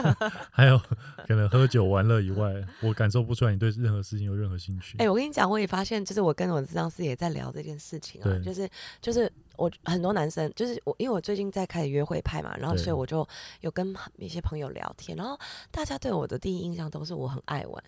[0.50, 0.78] 还有
[1.26, 4.96] 可能喝酒玩乐以外，我感受不出来你对任何事情有任何兴趣。
[4.98, 8.68] 哎、我跟你讲，我也发现，就是我跟我的智商师也在聊这件事情啊对，就是
[9.02, 13.28] 就是我很多男生，就是我，因为我最近在开始约会派嘛，然后所以我就
[13.60, 15.38] 有跟一些朋友聊天，然后
[15.70, 17.84] 大家对我的第一印象都是我很爱玩，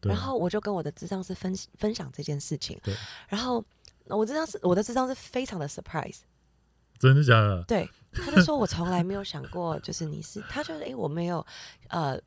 [0.00, 2.94] 对然后我就跟我的智商师分分享这件事情对，
[3.28, 3.62] 然后
[4.08, 6.18] 我这张是我的智商是非常的 surprise，
[6.98, 7.62] 真的假的？
[7.64, 11.44] 对，他就说我从来没有想过， 就是你是，他就是哎、诶我没有
[11.88, 12.18] 呃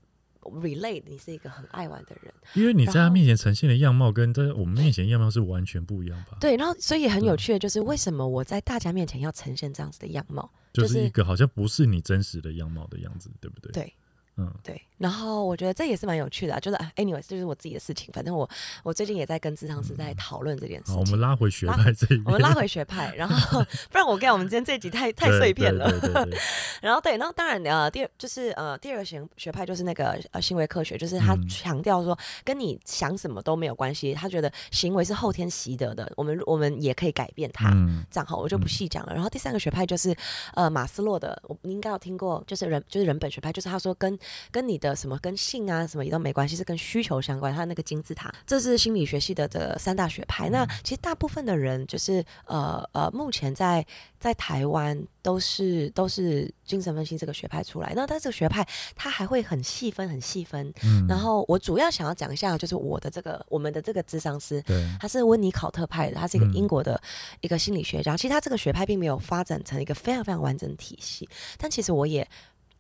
[0.42, 2.34] relate 你是一个很爱玩的人。
[2.54, 6.38] 因为你在他面前呈现的样貌跟在我们面前样貌是完全不一样吧？
[6.40, 10.50] 对，然后所以很有趣的就是为什么我在大家面前要呈现这样子的样貌？
[10.72, 13.72] 就就是是一个好像不是你真实的样貌的样子，对不对？
[13.72, 13.94] 对，
[14.40, 18.12] 嗯，对，然后我觉得这也是蛮有趣的、啊，就是啊，anyways，这就是我自己的事情。
[18.12, 18.50] 反正我
[18.82, 21.20] 我最近也在跟智商师在讨论这件事好，我们。
[21.20, 25.92] 拉回学派这一边，我们拉回学派，然后 不然我跟我们今天这一集太 太碎片了。
[25.92, 26.40] 对对对对
[26.82, 37.70] 然后对，然后当然呃，第二就是呃，第二个学学派就是那个呃行为科学，就是他嗯强调说跟你想什么都没有关系，他觉得行为是后天习得的，我们我们也可以改变它。
[37.74, 39.14] 嗯，这样好，我就不细讲了。
[39.14, 40.16] 然后第三个学派就是，
[40.54, 44.18] 呃，马斯洛的，我你应该有听过，就是人就是人本学派，就是他说跟
[44.52, 47.54] 跟你的什么跟性啊什么也都没关系，是跟需求相关。
[47.54, 50.50] 它那个金字塔，这是心理学系的这三大学派。
[50.50, 53.86] 那其实大部分的人就是呃呃，目前在
[54.20, 57.94] 在台湾都是都是精神分析这个学派出来。
[57.96, 60.72] 那但这个学派它还会很细分，很细分。
[60.84, 67.02] 嗯然后我主要想要讲一下，就是我的这个我们的这个智商师，对，他是温尼考特派的，他是一个嗯英国的
[67.42, 68.16] 一个心理学家。
[68.16, 72.28] 其实他这个学派并没有发展成一个非常非常完整的体系，但其实我也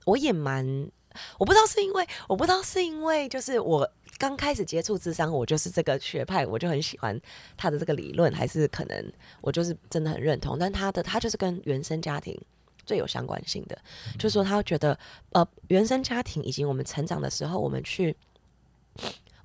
[0.05, 0.65] 我也蛮，
[1.37, 7.19] 我不知道是因为我不知道是因为就是我刚开始接触智商，我就是这个学派，我就很喜欢
[7.55, 10.57] 他的这个理论，还是可能我就是真的很认同。
[10.59, 12.39] 但他的他就是跟原生家庭。
[12.85, 13.77] 最有相关性的，
[14.17, 14.97] 就是说，他会觉得，
[15.33, 18.17] 呃，原生家庭以及我们成长的时候，我们去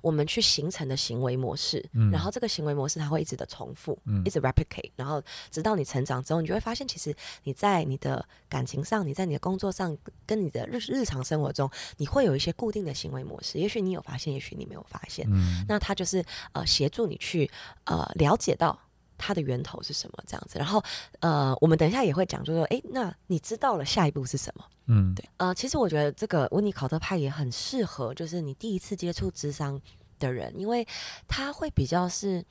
[0.05, 13.57] 我们去形成的行为模式，嗯然后这个行为模式它会一直的重复，嗯一直 replicate，然后直到你成长之后，你就会发现，其实你在你的感情上，你在你的工作上，跟你的日日常生活中，你会有一些固定的行为模式。
[13.57, 15.25] 也许你有发现，也许你没有发现。
[15.27, 17.49] 嗯那它就是呃协助你去
[17.85, 18.79] 呃了解到
[19.17, 20.57] 它的源头是什么这样子。
[20.59, 20.83] 然后
[21.19, 24.65] 呃，我们等一下也会讲，就是说，诶，那你知道了下一步是什么？
[24.87, 29.81] 嗯，对，呃，其实我觉得这个温尼考特派也很适合，就是你第一次接触智商
[30.19, 30.87] 的人，因为
[31.27, 32.45] 他会比较是，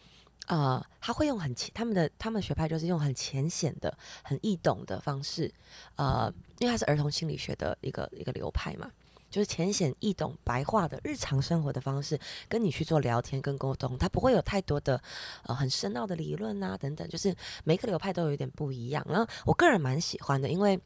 [0.47, 5.53] 呃，他会用很浅，他们的他们学派就是用很浅显的、很易懂的方式，
[5.97, 8.91] 呃，因为他是儿童心理学的一个一个流派嘛。
[9.35, 12.17] 就是浅显易懂、白话的日常生活的方式，
[12.49, 15.03] 跟你去做聊天跟沟通，它不会有太多的
[15.43, 19.05] 呃很深奥的理论啊等等，就是每个流派都有一点不一样。
[19.09, 20.79] 然后我个人蛮喜欢的，因为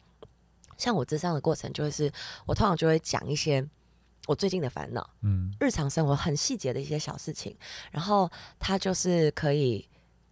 [0.79, 2.11] 像我智商的过程，就会是
[2.47, 3.63] 我通常就会讲一些
[4.27, 7.55] 我最近的烦恼，嗯日常生活很细节的一些小事情，
[7.93, 9.87] 然后他就是可以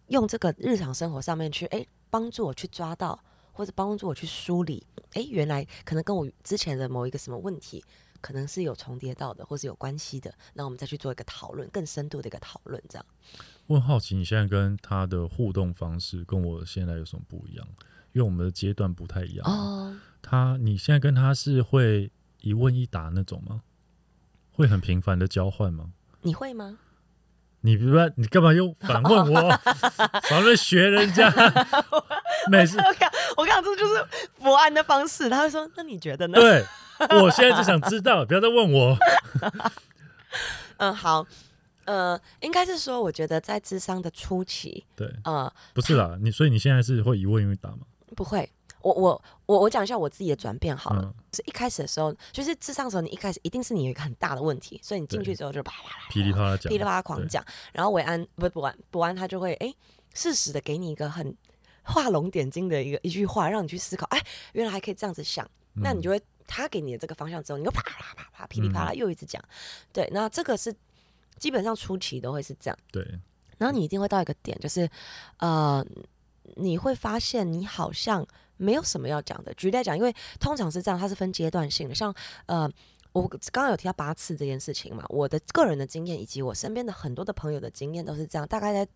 [0.07, 7.85] 用这个日常生活上面去，哎，帮助我去抓到，或者帮助我去梳理，哎，原来可能跟我之前的某一个什么问题。
[8.21, 13.05] 可能是有重叠到的，或是有关系的，那我们再去做一个讨论，更深度的一个讨论，这样。
[13.67, 17.67] 我很好奇你现在跟他的互动方式跟我现在有什么不一样？
[18.13, 19.45] 因为我们的阶段不太一样。
[19.45, 23.61] 哦，他你现在跟他是会一问一答那种吗？
[24.51, 25.91] 会很频繁的交换吗？
[26.21, 26.79] 你会吗？
[27.61, 29.51] 你不要，你干嘛又反问我？
[30.29, 31.29] 少在学人家，
[32.49, 34.05] 每次我刚，我刚这就是
[34.37, 36.65] 博安的方式，他会说：“那你觉得呢？”对
[37.21, 38.97] 我现在就想知道，不要再问我。
[40.77, 41.25] 嗯，好，
[41.85, 47.79] 呃，应该是说，我觉得在智商的初期，对，呃，不是啦，你所以你现在是会一问一答吗？
[48.15, 48.47] 不会，
[48.81, 51.01] 我我我我讲一下我自己的转变好了。
[51.03, 59.73] 嗯，是一开始的时候，就是智商的时候，你一开始一定是你有一个很大的问题，所以你进去之后就啪啪啪噼里啪啦讲，噼里啪啦狂讲，然后维安不不安不安他就会哎
[60.13, 61.35] 适时的给你一个很
[61.83, 64.21] 画龙点睛的一个一句话，让你去思考，哎，
[64.53, 69.43] 原来还可以这样子想，那你就会他给你的这个方向之后，你又啪啪啪啪噼里啪啦又一直讲，
[69.91, 70.73] 对，那这个是
[71.37, 72.77] 基本上初期都会是这样。
[72.91, 73.05] 对，
[73.57, 74.89] 然后你一定会到一个点，就是
[75.39, 75.85] 呃，
[76.55, 79.53] 你会发现你好像没有什么要讲的。
[79.55, 81.93] 举例来讲，因为通常是这样，它是分阶段性的。
[81.93, 82.71] 像呃，
[83.11, 88.47] 我刚刚有提到八次这件事情嘛，我的个人的经验以及我身边的很多的朋友的经验都是这样。
[88.47, 88.89] 大概在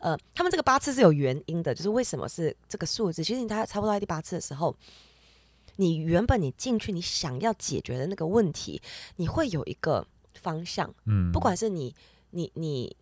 [0.00, 3.22] 呃，他们这个八次是有原因的，就是为什么是这个数字？
[3.22, 4.74] 其实你大概差不多在第八次的时候。
[5.76, 8.80] 你原本你进去，你想要解决的那个问题，
[9.16, 11.94] 你会有一个方向，嗯，不管是你
[12.30, 12.96] 你你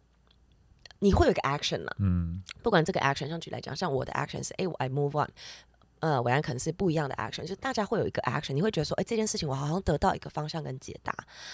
[1.00, 5.28] 你会有一个 action 了，嗯不管这个 action，像举来讲，像我的 action 是，哎、我 I move on，
[6.00, 11.12] 呃，伟安可能是不一样的 action，就大家会有一个 action，你会觉得说，哎、这件事情我好像得到一个方向跟解答，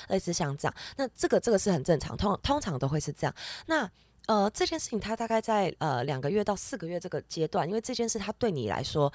[0.08, 3.34] 类似像这样，那这个这个是很正常，通通常都会是这样。
[3.66, 3.90] 那
[4.26, 9.12] 呃，这件事情它大概在呃两个月到四个月这个阶段，因为这件事它对你来说，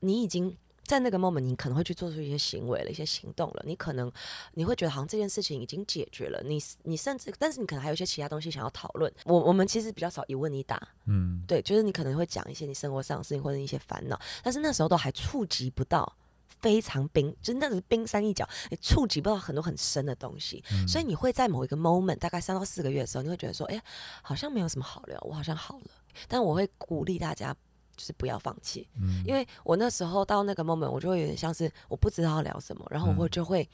[0.00, 0.56] 你已经。
[0.86, 3.62] 在那个 moment，你可能会去做出一些行为了，一些行动了。
[3.66, 4.10] 你可能
[4.54, 9.12] 你会觉得好像这件事情已经解决了，你你甚至，但是你可能还有一些其他东西想要讨论。
[9.24, 16.16] 我我们其实比较少一问一答，嗯对，就是你可能会讲一些你生活上的事情或者一些烦恼，但是那时候都还触及不到
[16.60, 23.82] 非常冰，就是那是冰山一角，你触及不到很多很深的东西，嗯所以你会在某一个 moment，大概三到四个月的时候，你会觉得说，哎、
[24.22, 25.90] 好像没有什么好聊，我好像好了。
[26.28, 27.54] 但我会鼓励大家。
[27.96, 33.68] 就是不要放弃，嗯因为我那时候到那个 moment，我就会有点像是我不知道要聊什么，然后我就会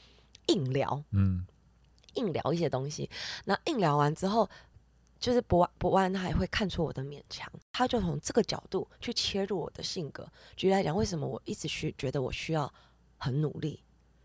[0.47, 1.45] 硬聊，嗯
[2.15, 3.09] 硬聊一些东西。
[3.45, 4.49] 那硬聊完之后，
[5.19, 10.27] 就是博安博安他也会看出我的勉强，他就从这个角度去切入我的性格。
[10.55, 12.71] 举例来讲，为什么我一直需觉得我需要
[13.17, 13.81] 很努力？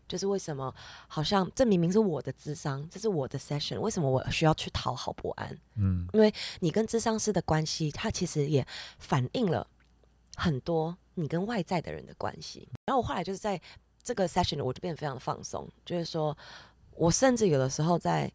[0.07, 0.73] 就是为什么
[1.07, 5.55] 好像这明明是我的智商，这是我的 session，为什么我需要去讨好博安？
[5.75, 8.65] 嗯因为你跟智商师的关系，它其实也
[8.97, 9.67] 反映了
[10.39, 12.67] 很多你跟外在的人的关系。
[12.85, 13.59] 然后我后来就是在
[14.01, 16.35] 这个 session，我就变得非常的放松，就是说
[16.95, 18.31] 我甚至有的时候在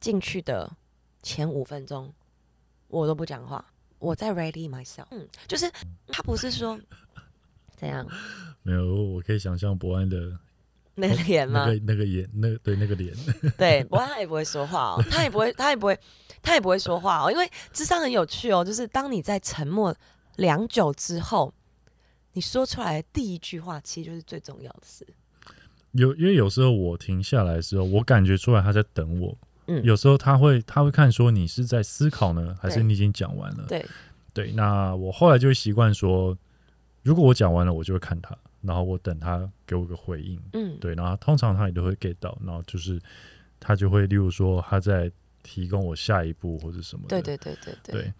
[0.00, 0.70] 进去的
[1.22, 2.12] 前五分钟，
[2.88, 3.64] 我都不讲话，
[3.98, 5.06] 我在 ready myself。
[5.12, 5.70] 嗯，就是
[6.08, 6.78] 他不是说
[7.76, 8.06] 怎样
[8.62, 10.38] 没有，我可以想象博安的
[10.94, 11.66] 那个脸吗？
[11.66, 13.14] 那个那个眼，那个对那个脸，
[13.56, 15.98] 对，不过他也不会说话哦，他也不会，他也不会，
[16.42, 19.94] 他也不会说话哦，因为智商很有趣哦，就是当你在沉默
[20.36, 21.52] 良久之后，
[22.32, 25.06] 你说出来的第一句话，其实就是最重要的事。
[25.92, 29.36] 有因为有时候我停下来的时候，我感觉出来他在等我。
[29.68, 33.64] 嗯有时候他会他会看说你是在思考呢，还是你已经讲完了？
[33.66, 33.84] 对，
[34.32, 36.38] 对，那我后来就会习惯说，
[37.02, 40.40] 如果我讲完了，我就会看他，然后我等他给我个回应。
[40.52, 43.00] 嗯，对，然后通常他也都会 get 到，然后就是
[43.58, 45.10] 他就会，例如说他在
[45.42, 47.20] 提供我下一步或者什么的。
[47.20, 48.12] 对对对对对，对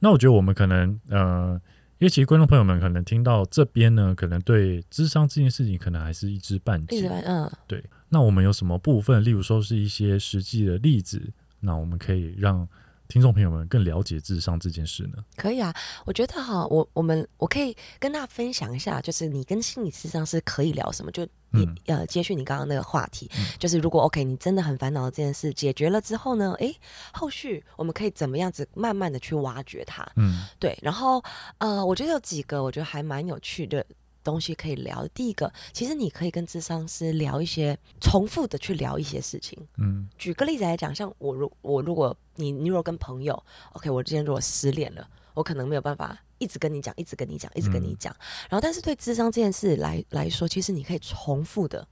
[0.00, 1.60] 那我觉得我们可能呃，
[1.98, 7.06] 因为其实观众朋友们可能听到这边呢，可能对智商这件事情可能还是一知半解。
[7.24, 11.22] 嗯，对，那我们有什么部分，例如说是一些实际的例子，
[11.60, 12.66] 那我们可以让
[13.08, 15.22] 听众朋友们更了解智商这件事呢？
[15.36, 15.74] 可以啊。
[16.06, 26.74] 我觉得哈，我我们我可以跟大家分享一下，就是你跟心理智商是可以聊什么，就你、嗯呃接续你刚刚那个话题，嗯就是如果 OK，你真的很烦恼的这件事解决了之后呢，诶，
[27.12, 30.06] 后续我们可以怎么样子慢慢的去挖掘它。
[30.16, 31.22] 嗯对，然后
[31.58, 33.84] 呃，我觉得有几个我觉得还蛮有趣的
[34.22, 35.06] 东西可以聊。
[35.14, 39.58] 第一个，其实你可以跟智商师聊一些重复的去聊一些事情。
[39.78, 45.08] 嗯举个例子来讲，像我如我如果你你如果跟朋友，OK，我之前如果失恋了，
[45.40, 48.14] 我可能没有办法一直跟你讲，一直跟你讲，一直跟你嗯讲。
[48.50, 51.88] 然后，但是对智商这件事来来说，其实你可以重复的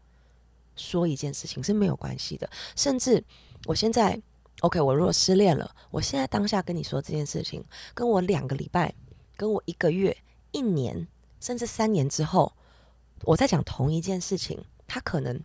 [0.76, 3.24] 说一件事情是没有关系的，甚至
[3.64, 4.20] 我现在
[4.60, 8.94] OK，我如果失恋了，我现在当下跟你说这件事情，跟我两个礼拜，
[9.34, 10.14] 跟我一个月、
[10.52, 11.08] 一年，
[11.40, 12.52] 甚至三年之后，
[13.22, 15.40] 我在讲同一件事情，它可能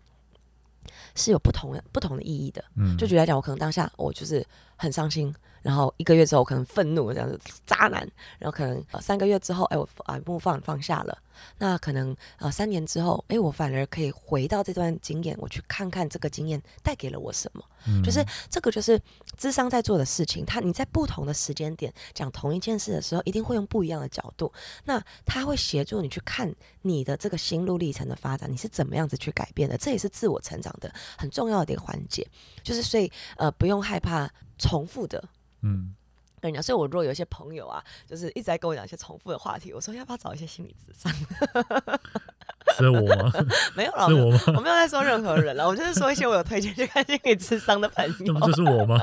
[1.15, 2.65] 是有不同的不同的意义的。
[2.75, 11.17] 嗯，就举例来讲，我可能当下我就是很伤心，然后一个月之后我可能愤怒这样子渣男，然后可能、呃、三个月之后，哎我啊不放放下了，
[11.57, 18.03] 那可能呃三年之后，哎我反而可以回到这段经验，我去看看这个经验带给了我什么，嗯。
[18.03, 19.01] 就是这个就是
[19.37, 24.51] 智商在做的事情，他你在不同的时间点讲同一件事的时候，一定会用不一样的角度，
[24.83, 32.27] 那他会协助你去看你的这个心路历程的发展，你是怎么样子去改变的，这也是自我成长的很重要的一个环节。
[32.61, 35.23] 就是所以呃不用害怕重复的
[35.63, 35.95] 嗯
[36.39, 36.61] 跟你讲。
[36.61, 41.11] 所以我如果有一些朋友啊，就是一直在跟我讲一些重复的话题，我说要不要找一些心理咨商？
[42.77, 43.31] 是我吗？
[43.75, 44.39] 没有了， 是我吗？
[44.57, 48.47] 我没有在说任何人了，我就是说一些我有推荐去看心理咨商的朋友那不。
[48.47, 48.97] 就是我吗？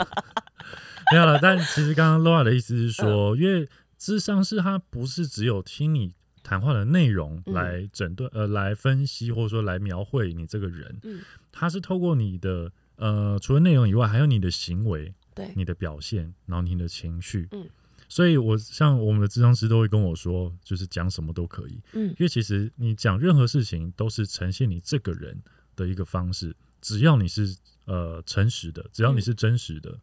[1.13, 1.39] 没有了。
[1.41, 3.69] 但其实刚刚 Laura 的意思是说，因为
[3.99, 11.21] 智商是它不是只有听你谈话的内容嗯来诊断、呃来分析，或者说来描绘你这个人，嗯，
[11.53, 17.69] 它是透过你的呃除了内容以外，还有你的行为、对，你的表现，然后你的情绪，嗯。
[18.09, 22.09] 所以我像我们的智商师都会跟我说，就是讲什么都可以，嗯。
[22.11, 25.41] 因为其实你讲任何事情都是呈现你这个人
[25.77, 29.97] 的一个方式，只要你是呃诚实的，只要你是真实的，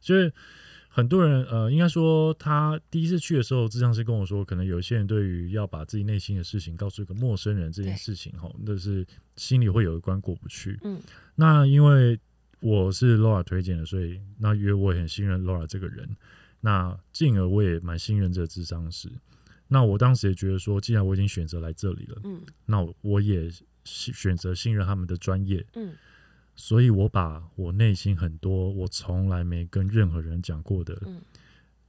[0.00, 0.30] 所以
[0.88, 9.04] 很多人呃，应该说他第一次去的时候，智商师跟我说，可能有些人对于要把自己内心的事情告诉一个陌生人这件事情，哈，那是
[9.36, 10.78] 心里会有一关过不去。
[10.82, 11.00] 嗯。
[11.34, 12.18] 那因为
[12.60, 16.16] 我是 Laura 推荐的，所以那因为我也很信任 Laura 这个人，
[16.60, 19.08] 那进而我也蛮信任这个智商师。
[19.68, 22.40] 那我当时也觉得说，既然我已经选择来这里了，嗯。
[22.66, 23.50] 那我也
[23.84, 25.94] 选择信任他们的专业，嗯。
[26.56, 31.20] 所以我把我内心很多我从来没跟任何人讲过的嗯。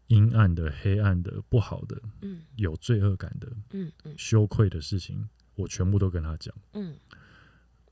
[0.08, 2.42] 阴暗的、黑暗的、不好的、嗯。
[2.58, 4.14] 有罪恶感的、嗯嗯。
[4.18, 6.96] 羞愧的事情，我全部都跟他讲，嗯，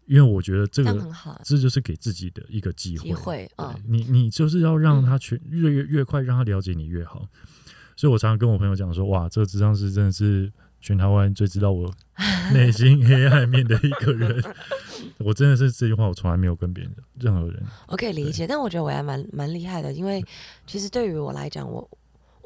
[0.07, 3.03] 因为我觉得这个很好啊，这就是给自己的一个机会。
[3.03, 7.27] 机会对啊，你你就是要让他全越越越快让他了解你越好。
[7.95, 11.91] 所以我常常跟我朋友讲说，哇，这个智商师真的是全台湾最知道我
[12.53, 14.43] 内心黑暗面的一个人。
[15.19, 17.63] 我真的是这句话，我从来没有跟别人任何人。
[17.87, 20.23] 我可以理解，但我觉得我还蛮蛮厉害的，因为
[20.65, 21.87] 其实对于我来讲，我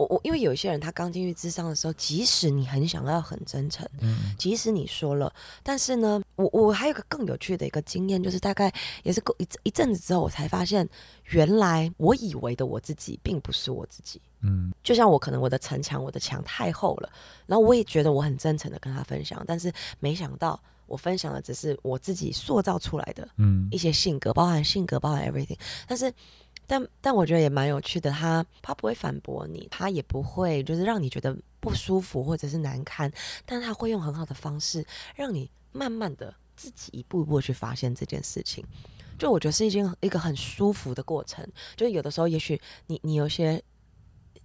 [0.02, 5.32] 我我，因为有一些人他刚进去智商的时候，即使你很想要很真诚，嗯即使你说了，
[5.62, 8.74] 但是呢，我我还有一个更有趣的一个经验，就是大概
[9.04, 10.88] 也是过一一阵子之后，我才发现，
[11.26, 14.20] 原来我以为的我自己并不是我自己。
[14.44, 17.10] 嗯就像我可能我的城墙，我的墙太厚了，
[17.46, 25.58] 然后我也觉得我很真诚的跟他分享，但是没想到我分享的只是我自己塑造出来的嗯一些性格，包含性格，包含 everything。
[25.88, 26.12] 但是，
[26.72, 33.12] 但但我觉得也蛮有趣的，他他不会反驳你，他也不会就是让你觉得不舒服或者是难堪，
[33.46, 38.66] 但他会用很好的方式让你慢慢的自己一步一步去发现这件事情。
[39.20, 41.46] 就我觉得是一件一个很舒服的过程。
[41.76, 42.58] 就是有的时候，也许
[42.88, 43.62] 你你有些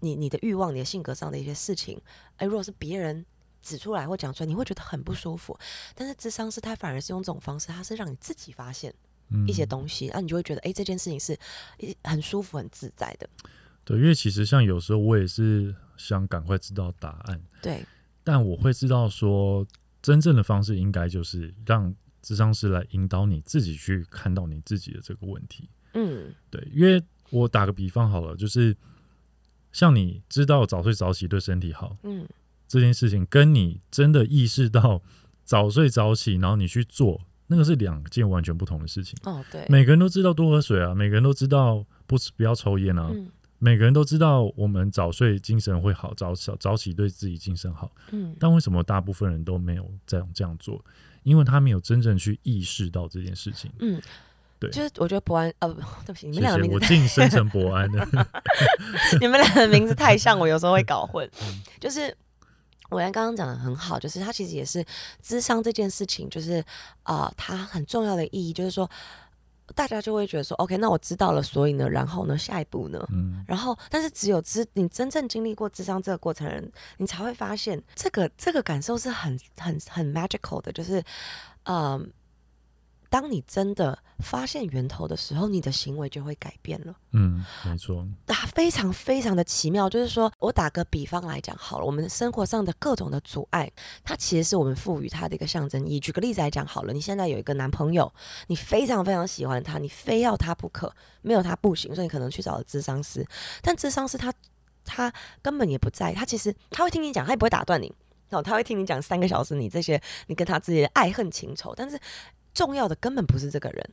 [0.01, 1.97] 你你的欲望、你的性格上的一些事情，
[2.39, 3.25] 哎，如果是别人
[3.63, 5.57] 指出来或讲出来，你会觉得很不舒服。
[5.95, 8.93] 但是智商是他反而是用这种方式，他是让你自己发现。
[9.31, 11.39] 嗯一些东西，那、你就会觉得，哎、这件事情是
[11.79, 13.29] 一很舒服、很自在的。
[13.85, 17.85] 对，因为其实像有时候我也是想赶快知道答案，对，
[18.25, 19.67] 但我会知道说，
[20.03, 25.69] 真正的方式应该就是让智商师来引导你自己去看到你自己的这个问题。
[25.95, 26.35] 嗯。
[26.51, 28.77] 对，因为我打个比方好了，就是
[29.73, 32.27] 像你知道早睡早起对身体好嗯。
[32.69, 35.01] 这件事情，跟你真的意识到
[35.45, 39.19] 早睡早起，然后你去做，那个是两件完全不同的事情。
[39.25, 47.91] 哦，对，每个人都知道多喝水啊，每个人都知道不吃不要抽烟啊，嗯每个人都知道我们早睡精神会好，早早早起对自己精神好。
[48.11, 50.85] 嗯但为什么大部分人都没有这样这样做？
[51.23, 53.71] 因为他没有真正去意识到这件事情。
[53.81, 54.01] 嗯，
[54.61, 58.07] 对就是我觉得博安，呃，不对不起，你谢们两个名字晋升成博安的。
[59.21, 61.27] 你们两个名字太像，我有时候会搞混。
[61.43, 62.15] 嗯就是
[62.91, 64.85] 我刚刚讲的很好，就是它其实也是
[65.23, 66.65] 智商这件事情，就是
[67.03, 68.89] 啊、呃它很重要的意义，就是说
[69.75, 73.05] 大家就会觉得说，OK，那我知道了，所以呢，然后呢，下一步呢？
[73.11, 81.03] 嗯然后，但是只有知你真正经历过智商这个过程的人，你才会发现这个这个感受是很很很 magical 的，就是，
[81.65, 82.09] 嗯，
[83.09, 86.95] 当你真的发现源头的时候，你的行为就会改变了。
[87.13, 88.07] 嗯，没错。
[88.27, 93.71] 它非常非常的奇妙，就是说我打个比方来讲好了，我们生活上的各种的阻碍，
[94.05, 96.01] 它其实是我们赋予它的一个象征意义。
[96.01, 98.13] 举个例子来讲好了，你现在有一个男朋友，
[98.49, 100.93] 你非常非常喜欢他，你非要他不可，
[101.23, 103.27] 没有他不行，所以你可能去找了智商师，
[103.63, 104.33] 但智商师他
[104.85, 107.93] 他根本也不在意，他其实他会听你讲，他也不会打断你。
[108.31, 111.97] 哦，他会听你讲三个小时，你这些你跟他之间的爱恨情仇，但是
[112.57, 113.91] 重要的根本不是这个人，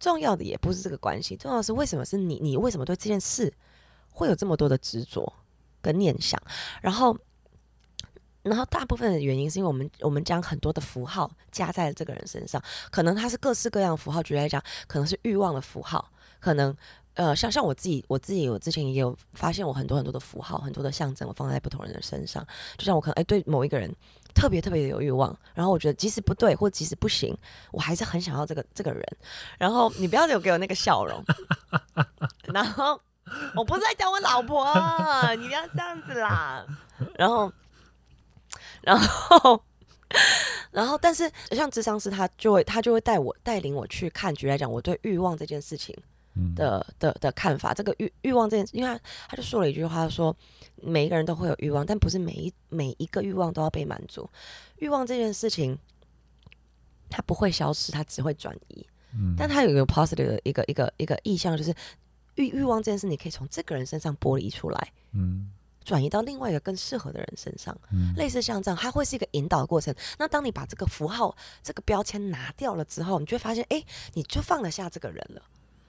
[0.00, 3.52] 重要的也不是这个关系，重要的是为什么是你，你为什么对这件事
[4.10, 5.32] 会有这么多的执着
[5.82, 6.42] 跟念想，
[6.80, 7.16] 然后。
[8.42, 14.22] 然后大部分的原因是因为我们我们将很多的符号加在了这个人身上，可能它是各式各样的符号。
[14.22, 16.74] 举例来讲，可能是欲望的符号，可能
[17.12, 22.42] 呃像像我自己，我自己我之前也有发现，我很多很多的符号，很多的象征，我放在不同人的身上。
[22.78, 23.94] 就像我可能哎对某一个人
[24.40, 27.36] 特别特别的有欲望，然后我觉得即使不对或即使不行，
[27.72, 29.04] 我还是很想要这个这个人。
[29.58, 31.22] 然后你不要有给我那个笑容，
[32.52, 33.00] 然后
[33.54, 34.64] 我不是在讲我老婆，
[35.36, 36.64] 你不要这样子啦。
[37.16, 37.52] 然后，
[38.82, 39.62] 然后。
[40.72, 45.96] 然后，但是像智商师，他就会他就会带我带领我去看，举例来讲，我对欲望这件事情
[46.54, 47.74] 的的的看法。
[47.74, 50.36] 这个欲欲望这件事，因为他他就说了一句话，他说
[50.76, 54.28] 每一个人都会有欲望，但不是每一每一个欲望都要被满足。
[54.76, 55.78] 欲望这件事情，
[57.08, 58.86] 它不会消失，它只会转移。
[59.12, 61.74] 嗯但它有一个 positive 的一个一个一个意向，就是
[62.36, 65.50] 欲欲望这件事，你可以从这个人身上剥离出来，嗯
[65.82, 67.76] 转移到另外一个更适合的人身上。
[67.90, 69.92] 嗯类似像这样，它会是一个引导的过程。
[70.18, 75.42] 那当你把这个符号、这个标签拿掉了之后，你就会发现，哎，你就放得下这个人了，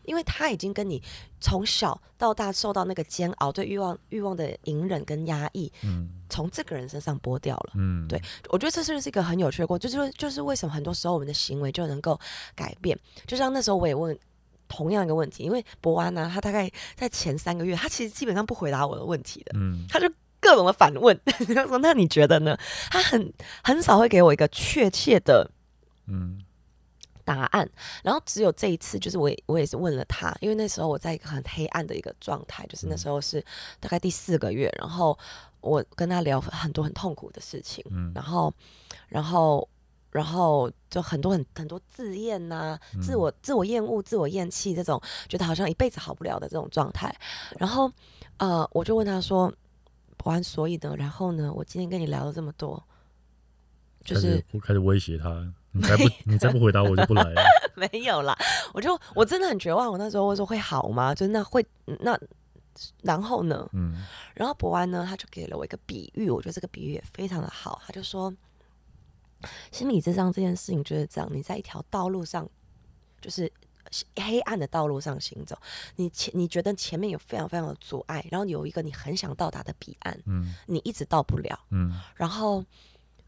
[0.04, 1.02] 因为他已经跟你
[1.40, 7.74] 从小到大受到那个煎熬、对欲望、欲望的隐忍跟压抑，嗯从这个人身上剥掉了。
[7.76, 12.20] 嗯，对我觉得这是是一个很有趣的过程，就是就是为什么很多时候我们的行为就能够
[12.56, 12.98] 改变。
[13.28, 14.18] 就像那时候我也问
[14.68, 22.58] 同样一个问题，因为博安呢，他大概在前三个月，他其实基本上不回答我的问题的，嗯他就各种的反问， 他说：“那你觉得呢？”
[22.90, 23.32] 他很
[23.64, 25.52] 很少会给我一个确切的
[26.08, 26.42] 嗯
[27.36, 27.70] 答案，
[28.04, 33.44] 然后只有这一次，就是我也我也是问了他，因为那时候我在一个很黑暗的一个状态，就是那时候是
[33.80, 35.18] 大概第四个月，然后
[35.62, 38.54] 我跟他聊很多很痛苦的事情，嗯然后，
[39.08, 39.68] 然后，
[40.12, 47.16] 然后就很多很很多自厌呐、嗯自我自我厌恶、自我厌弃这种，觉得好像一辈子好不了的这种状态。
[47.58, 47.92] 然后，
[48.38, 49.52] 呃，我就问他说
[50.26, 50.96] ：“完，所以呢？
[50.98, 51.52] 然后呢？
[51.54, 52.84] 我今天跟你聊了这么多，
[54.04, 55.30] 就开是始我开始威胁他，
[55.72, 57.42] 你再不 你再不回答我就不来了。
[57.76, 58.38] 没有啦。
[58.74, 59.92] 我就我真的很绝望。
[59.92, 61.14] 我那时候我说会好吗？
[61.16, 61.66] 就是那会
[62.00, 62.18] 那
[63.02, 63.68] 然后呢？
[63.74, 64.04] 嗯
[64.34, 67.82] 然后博安呢，他就给了我一个比喻，我觉得这个比喻也非常的好。
[67.86, 68.34] 他就说，
[69.72, 72.50] 心理智障这件事情就是这样，你在一条道路上，
[73.20, 73.52] 就是
[74.16, 75.58] 黑暗的道路上行走，
[75.98, 81.60] 你前你觉得前面有非常非常的阻碍，然后有一个你很想到达的彼岸，嗯你一直到不了。
[81.72, 82.64] 嗯然后，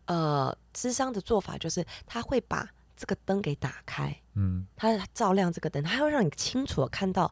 [0.05, 7.31] 呃，智商的做法就是他会把这个灯给打开，嗯他照亮这个灯，他会让你清楚的看到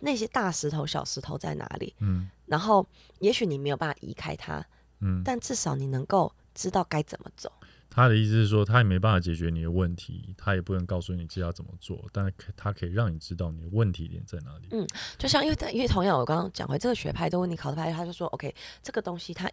[0.00, 1.94] 那些大石头、小石头在哪里。
[2.00, 2.84] 嗯然后，
[3.20, 4.64] 也许你没有办法移开它，
[4.98, 7.52] 嗯，但至少你能够知道该怎么走。
[7.88, 14.68] 他的意思是说，他也没办法解决你的问题，他也不能告诉你接下来怎么做，但可他可以让你知道你的问题点在哪里。
[14.70, 14.86] 嗯
[15.18, 19.50] 就像因为因为同样我刚刚讲回这个学派的问题考的派，他就说 OK，这个东西它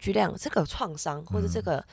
[0.00, 1.84] 举量这个创伤或者这个、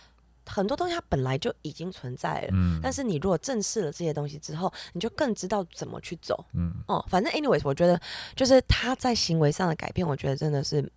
[0.46, 2.48] 很多东西它本来就已经存在了。
[2.54, 6.44] 嗯，但是你如果正视了这些东西之后，你就更知道怎么去走。
[6.54, 8.00] 嗯哦，反正 anyways，我觉得
[8.34, 10.90] 就是他在行为上的改变，我觉得真的是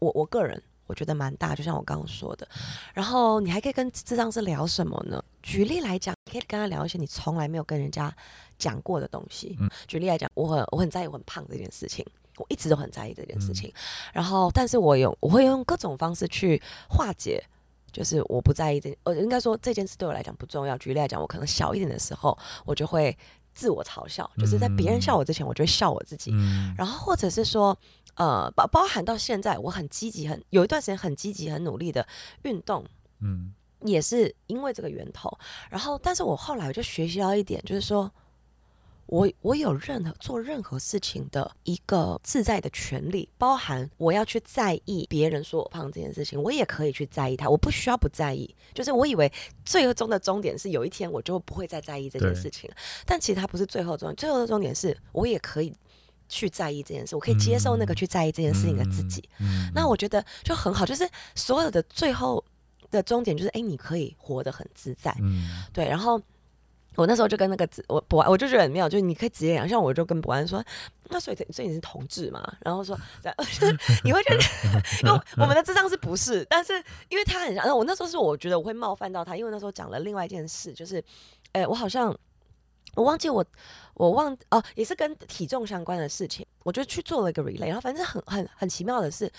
[0.00, 2.46] 我我个人我觉得蛮大，就像我刚刚说的。
[2.92, 5.22] 然后你还可以跟智障是聊什么呢？
[5.42, 8.12] 举例来讲，你可以跟他聊一些你从来没有跟人家
[8.58, 9.56] 讲过的东西。
[9.60, 12.04] 嗯举例来讲，我很我很在意我很胖这件事情。
[12.38, 13.72] 我一直都很在意这件事情，
[14.12, 17.42] 然后，但是我有我会用各种方式去化解，
[17.92, 20.76] 就是我不在意这，呃，应该说这件事对我来讲不重要。
[20.78, 23.16] 举例来讲，我可能小一点的时候，我就会
[23.54, 26.30] 自我嘲笑，就是在别人笑我之前，我就会笑我自己。
[26.32, 27.76] 嗯然后或者是说，
[28.14, 32.06] 呃，包包含到现在，我很积极，很有一段时间很积极、很努力的
[32.44, 32.82] 运动，
[33.20, 33.52] 嗯
[33.82, 35.30] 也是因为这个源头。
[35.68, 38.10] 然后，但是我后来我就学习到一点，就是说
[39.12, 48.56] 我我有任何做任何事情的一个自在的权利，包含我要去在意别人说我胖这件事情，我也可以去在意他，我不需要不在意。
[48.72, 49.30] 就是我以为
[49.66, 55.74] 最终的终点是有一天我就不会再在意这件事情了，但其实它不是最后终点，最后的终点是我也可以
[56.30, 59.22] 去在意这件事，我可以接受那个嗯去在意这件事情的自己。
[59.40, 62.42] 嗯，那我觉得就很好，就是所有的最后
[62.90, 65.86] 的终点就是，哎，你可以活得很自在，嗯对。
[65.86, 66.18] 然后
[66.96, 70.62] 我那时候就跟那个我博安，我就觉得很妙，就是你可以直接讲，像我就跟博安说，
[71.08, 72.42] 那所以所以你是同志嘛？
[72.60, 73.36] 然后说这样，
[74.04, 74.42] 你会觉得，
[75.02, 76.44] 因为我们的智商是不是？
[76.50, 76.72] 但是
[77.08, 81.02] 因为他很像，我那时候是我觉得我会冒犯到他，因为那时候讲了另外一件事，就是，
[81.52, 82.14] 哎，我好像。
[82.94, 83.42] 我忘记我，
[83.94, 89.32] 我忘哦，也是跟体重相关的事情，我就去做了一个 relay，然后反正很很很奇妙的是，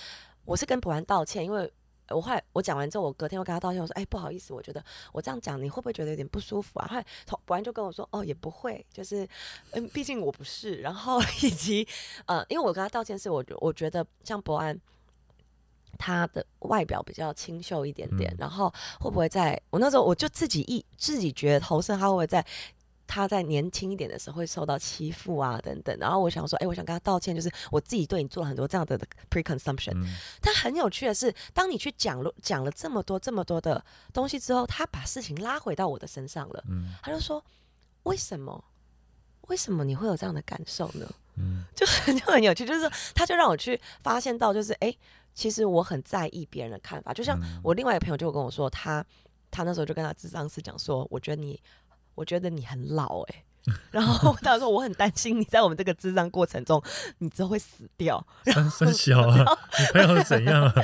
[0.44, 1.72] 我是跟博安道歉，因为
[2.14, 6.88] 我后来我讲完之后，我隔天又跟他道歉，我说，哎，不好意思，我觉得我这样讲你会不会觉得有点不舒服啊？
[6.88, 9.28] 后来同博安就跟我说，哦，也不会，就是
[9.72, 11.88] 嗯，毕竟我不是，然后 以及
[12.26, 14.80] 呃，因为我跟他道歉是我我觉得像博安。
[15.96, 18.68] 他的外表比较清秀一点点，嗯然后
[19.00, 22.44] 会不会在我那时候我就自己一自己觉得投射他会不会在
[23.06, 29.00] 他在年轻一点的时候会受到欺负啊等等，然后我想说，哎、我想跟他道歉，就是我自己对你做了很多这样的
[29.30, 30.06] preconsumption，、嗯
[30.42, 33.84] 但很有趣的是，当你去讲了讲了这么多这么多的
[34.14, 36.64] 东西之后，他把事情拉回到我的身上了。
[36.70, 37.44] 嗯他就说
[38.04, 38.64] ：“为什么？
[39.50, 45.00] 为什么你会有这样的感受呢？”嗯 就很就很有趣，就是说，他就让我去发现到，就是哎、诶
[45.34, 47.14] 其实我很在意别人的看法。
[47.14, 49.04] 就像嗯我另外一个朋友就跟我说，他
[49.50, 51.60] 他那时候就跟他智商师讲说，我觉得你，
[52.16, 53.44] 我觉得你很老哎、
[53.92, 56.84] 然后他说我很担心你在我们这个智障过程中，
[57.20, 58.26] 你之后会死掉。
[58.46, 60.74] 三三小啊，你朋友是怎样啊？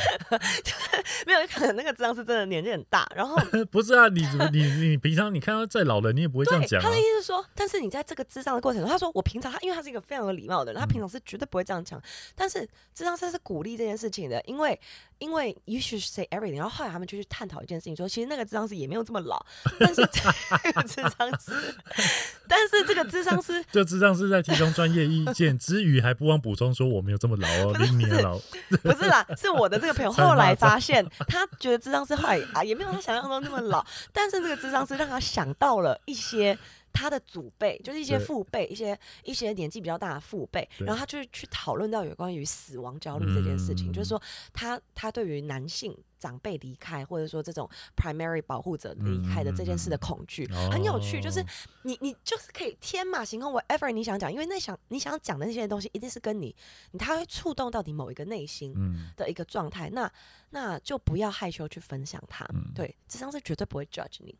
[1.27, 3.35] 没有，可能那个智障是真的年纪很大，然后
[3.69, 7.01] 不是啊，你你你平常你看到再老了，你也不会这样讲啊他的意。
[7.01, 12.01] 思是说，但是你在这个智障的过程中，他说我平常他因为他是一个非常有礼貌的人，他平常是绝对不会这样讲。
[12.33, 12.61] 但是
[12.93, 14.79] 智障师是鼓励这件事情的，因为
[15.19, 16.55] 因为 you should say everything。
[16.57, 19.45] 然后后来他们就去探讨一件事情，说其实那个智商师也没有这么老，
[19.79, 21.75] 但是这个智商师，
[22.47, 28.39] 但是这个智商师这智商是在提供专业意见之余，还不忘补充说我没有这么老哦， 不是比你老。
[28.81, 36.57] 不是啦，是我的这个朋友 后来发现，他觉得智商师后来啊也没有他想象中那么老，但是这个智商师让他想到了一些
[36.93, 44.21] 他的祖辈，就是一些父辈，一些一些年纪比较大的父辈，然后他就去讨论到有关于死亡焦虑这件事情，嗯就是说
[44.53, 51.45] 他他对于男性长辈离开，或者说这种 primary 保护者离开的这件事的恐惧，很有趣，就是哦
[51.83, 56.53] 你你就是可以天马行空，whatever 你想讲，因为那想你想讲的那些东西，一定是跟你，
[56.91, 59.09] 你它会触动到你某一个内心嗯。
[59.15, 60.11] 的一个状态，那
[60.49, 62.45] 那就不要害羞去分享它。
[62.53, 62.71] 嗯。
[62.75, 64.35] 对，智商是绝对不会 judge 你。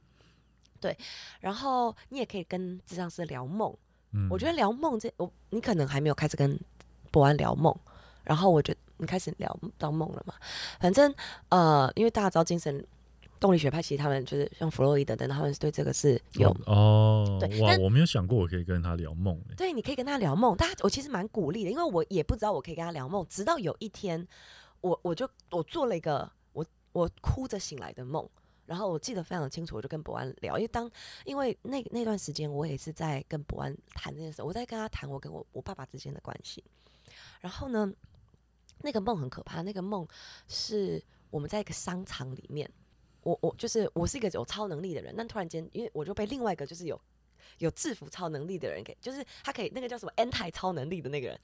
[0.79, 0.97] 对，
[1.39, 3.75] 然后你也可以跟智商师聊梦。
[4.11, 6.59] 嗯，我觉得聊梦这，我你可能还没有开始跟
[7.11, 7.75] 博安聊梦，
[8.23, 10.33] 然后我觉得你开始聊到梦了嘛。
[10.79, 11.13] 反正
[11.49, 12.83] 呃，因为大家知道精神
[13.39, 24.27] 动力学派，其实他们就是像弗洛伊德等，他们对这个是有哦但我没有想过我可以跟他聊梦欸对，你可以跟他聊梦，大家我其实蛮鼓励的，因为我也不知道我可以跟他聊梦，直到有一天，
[24.81, 28.27] 我我就我做了一个我我哭着醒来的梦，
[28.69, 30.89] 然后我记得非常清楚，我就跟伯安聊，因为当
[31.25, 36.63] 因为那那段时间我也是在跟伯安谈这件事，我在跟他谈我跟我我爸爸之间的关系，
[37.41, 37.91] 然后呢，
[38.83, 40.07] 那个梦很可怕，那个梦
[40.47, 42.71] 是我们在一个商场里面。
[43.21, 46.99] 我我就是我是一个有超能力的人，但突然间，因为我就被另外一个就是有
[47.57, 51.39] 有制服超能力的人给，就是他可以那个叫什么 anti 超能力的那个人，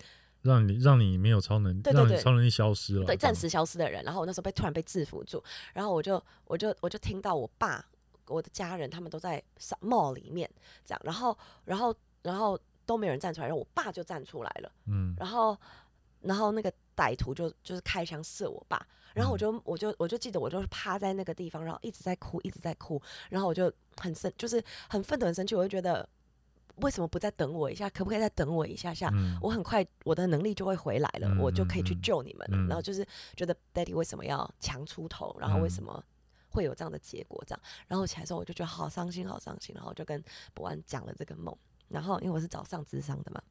[0.46, 4.04] 让你让你没有超能，对对对让你超能力消失了，对，暂时消失的人。
[4.04, 5.44] 然后我那时候被突然被制服住，
[5.74, 7.84] 然后我就我就我就听到我爸、
[8.28, 10.50] 我的家人他们都在上 mall 里面
[10.86, 15.16] 这样，然后然后然后都没有人站出来，然后我爸就站出来了，嗯。
[15.18, 15.58] 然后
[16.22, 19.40] 然后那个歹徒就就是开枪射我爸，然后我嗯。
[19.40, 26.08] 就我就我就记得我就是趴在那个地方，然后一直在哭，一直在哭，然后我就很生，就是很愤怒很生气，我就觉得
[26.78, 27.90] 为什么不再等我一下？
[27.90, 29.10] 可不可以再等我一下下？
[29.14, 32.58] 嗯我很快我的能力就会回来了，嗯我就可以去嗯救你们了。
[32.58, 33.06] 嗯然后就是
[33.36, 36.04] 觉得 Daddy 为什么要强出头，然后为什嗯么
[36.50, 37.44] 会有这样的结果？
[37.46, 40.24] 这样，然后起来之后我就觉得好伤心，好伤心，然后我就跟
[40.54, 41.56] 博安讲了这个梦。
[41.88, 43.42] 然后因为我是早上智商的嘛，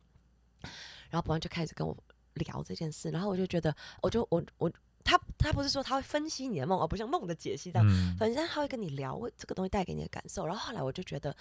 [1.10, 1.96] 然后博安就开始跟我
[2.34, 4.70] 聊这件事，然后我就觉得，我就我我
[5.04, 10.44] 他他不是说他会分析你的梦，而不像梦的解析这样，嗯反正他会跟你聊这个东西带给你的感受。
[10.46, 11.34] 然后后来我就觉得，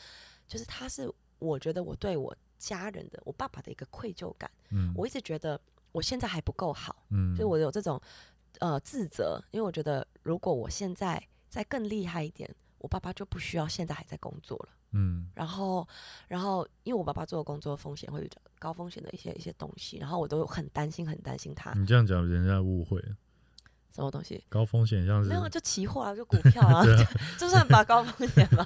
[0.48, 1.12] 就是他是
[1.48, 4.50] 我觉得我对我家人的我爸爸的一个愧疚感。
[4.70, 4.94] 嗯。
[4.96, 5.60] 我一直觉得
[5.91, 8.02] 我现在还不够好，嗯，所以我有这种
[8.60, 14.70] 呃自责，因为我觉得如果我现在再更厉害一点，我爸爸就不需要现在还在工作了。
[14.91, 15.30] 嗯。
[15.36, 15.88] 然后，
[16.28, 23.16] 然后因为我爸爸做的工作风险会比较高风险的一些一些东西，然后我都很担心，很担心他你这样讲人家误会了，
[23.96, 24.44] 什么东西。
[24.50, 26.84] 高风险像是没有，就期货啊，就股 票啊，
[27.38, 28.66] 就算把高风险嘛，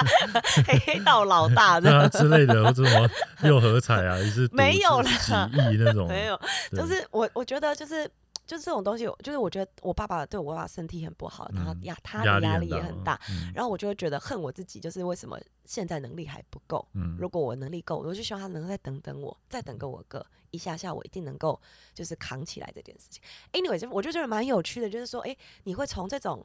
[0.84, 3.08] 黑道老大对啊之类的，或者什么
[3.42, 6.40] 六合彩啊，也是没有几啦几亿那种， 没有，
[6.72, 8.08] 就是我我觉得就是
[8.50, 16.84] 就是这种东西，就是我觉得我爸爸对我爸爸身体很不好，然后嗯压他的压力也很大，，嗯然后我就会觉得恨我自己，就是为什么现在能力还不够。
[16.94, 21.60] 嗯如果我能力够，我就希望他能够再等等我，再等个我个一下下，我一定能够
[21.94, 23.22] 就是扛起来这件事情。
[23.52, 26.44] Anyway，就我就觉得蛮有趣的，就是说，哎、你会从这种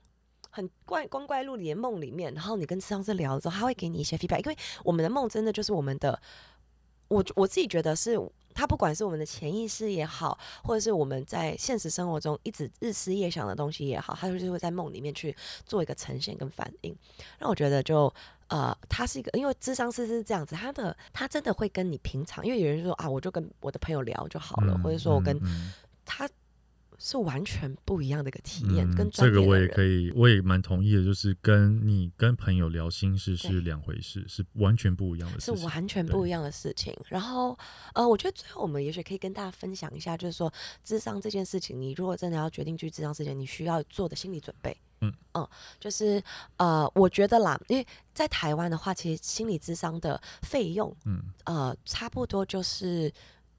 [0.52, 6.22] 很怪光怪陆离的梦里面，然后你跟智商师聊的时候，他会给你一些 feedback，因为我们的梦真的就是我们的，
[7.08, 8.20] 我我自己觉得是。
[8.56, 15.36] 它不管是我们的潜意识也好，或者是我们在现实生活中一直日思夜想的东西也好，它就是会在梦里面去
[15.66, 16.96] 做一个呈现跟反应。
[17.40, 18.12] 那我觉得就
[18.48, 25.74] 呃，他是一个，因为智商师是这样子，他的他真的会跟你平常，因为有人说啊，我就跟我的朋友聊就好了，嗯或者说我跟、嗯
[26.08, 26.30] 他
[26.98, 29.68] 是完全不一样的一个体验，嗯跟专这个我也。
[29.68, 35.66] 可以，我也蛮同意的，就是跟你跟朋友聊心事是两回事，是完全不一样的是事情。
[35.66, 36.96] 完全不一样的事情。
[37.10, 37.58] 然后，
[37.94, 40.52] 呃，我觉得最后我们也许可以跟大家分享一下，就是说
[40.84, 44.76] 智商这件事情，你如果真的要决定去智商之前，你需要做的心理准备。
[45.02, 45.14] 嗯
[45.80, 46.24] 就是
[46.58, 53.12] 呃，我觉得啦，因为在台湾的话，其实心理智商的费用，嗯呃，差不多就是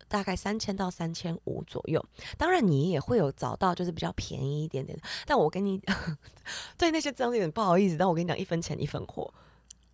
[0.09, 2.05] 大概三千到三千五左右。
[2.37, 5.05] 当然，你也会有找到就是比较便宜一点点的。
[5.27, 5.81] 但我跟你
[6.79, 9.33] 对那些真的有点不好意思，但我跟你讲，一分钱一分货，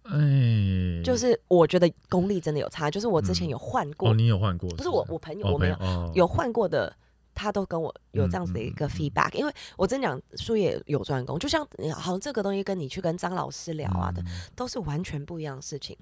[0.05, 2.91] 哎，就是我觉得功力真的有差。
[2.91, 4.69] 就是我之前嗯有换过，哦，你有换过？
[4.71, 6.95] 不是我我朋友、哦我没有哦有换过的。
[7.35, 15.97] 他都跟我有这样子的一个 feedback，、因为我真讲术业有专攻，就像好像这个东西跟你去跟张老师聊啊的，嗯都是完全不一样的事情。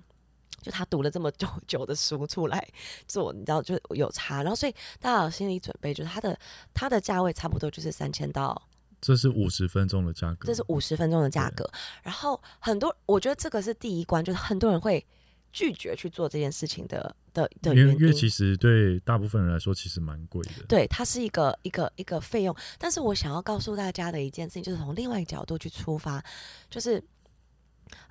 [0.61, 2.67] 就他读了这么久 久的书出来
[3.09, 6.39] 做，你知道就有差，然后所以大家有心理准备，就是他的
[6.75, 8.69] 他的价位差不多就是三千到，
[9.01, 11.69] 这是五十分钟的价格，这是五十分钟的价格。
[12.03, 15.05] 然后很多，我觉得这个是第一关，就是很多人会
[15.53, 17.93] 拒绝去做这件事情的的的原因。
[17.93, 20.65] 因为因为其实对大部分人来说其实蛮贵的。
[20.69, 26.23] 对，它是一个一个一个费用，但是我想要告诉大家的一件事情，就是从另外一个角度去出发，
[26.69, 27.03] 就是，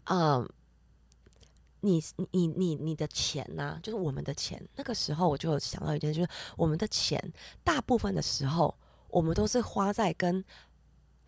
[0.06, 0.45] 嗯、
[1.82, 2.01] 你
[2.32, 4.61] 你你你的钱呐、就是我们的钱。
[4.75, 7.21] 那个时候我就有想到一件事，就是我们的钱
[7.63, 8.75] 大部分的时候，
[9.09, 10.43] 我们都是花在跟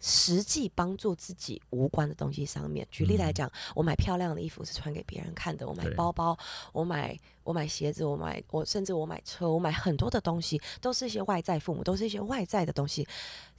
[0.04, 2.88] 实际帮助自己无关的东西上面。
[2.90, 6.38] 举例来嗯讲，我买漂亮的衣服是穿给别人看的，我买包包，
[6.74, 13.08] 我买我买鞋子，我买我甚至我买车，我买很多的东西，都是一些外在父母，都是一些外在的东西。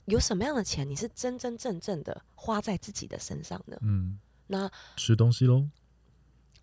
[0.06, 3.78] 有什么样的钱你是真真正正的花在自己的身上的？
[3.82, 4.18] 嗯，
[4.48, 5.68] 那吃东西喽，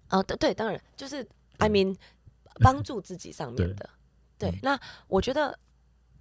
[0.10, 1.26] 啊，对对，当然就是
[1.58, 1.96] I mean
[2.62, 3.90] 帮助自己上面的。
[4.38, 5.58] 对嗯，那我觉得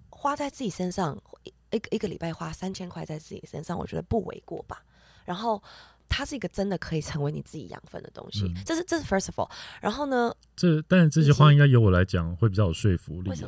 [0.09, 4.83] 花在自己身上，一一个一个礼拜花三千块在自己身上，我觉得不为过吧。
[5.25, 5.61] 然后
[6.07, 9.51] 它是一个真的可以成为你自己养分的东西，嗯这是这是 first of all。
[9.81, 13.47] 然后呢，这但是这些话应该由我来讲会比较有说服力为什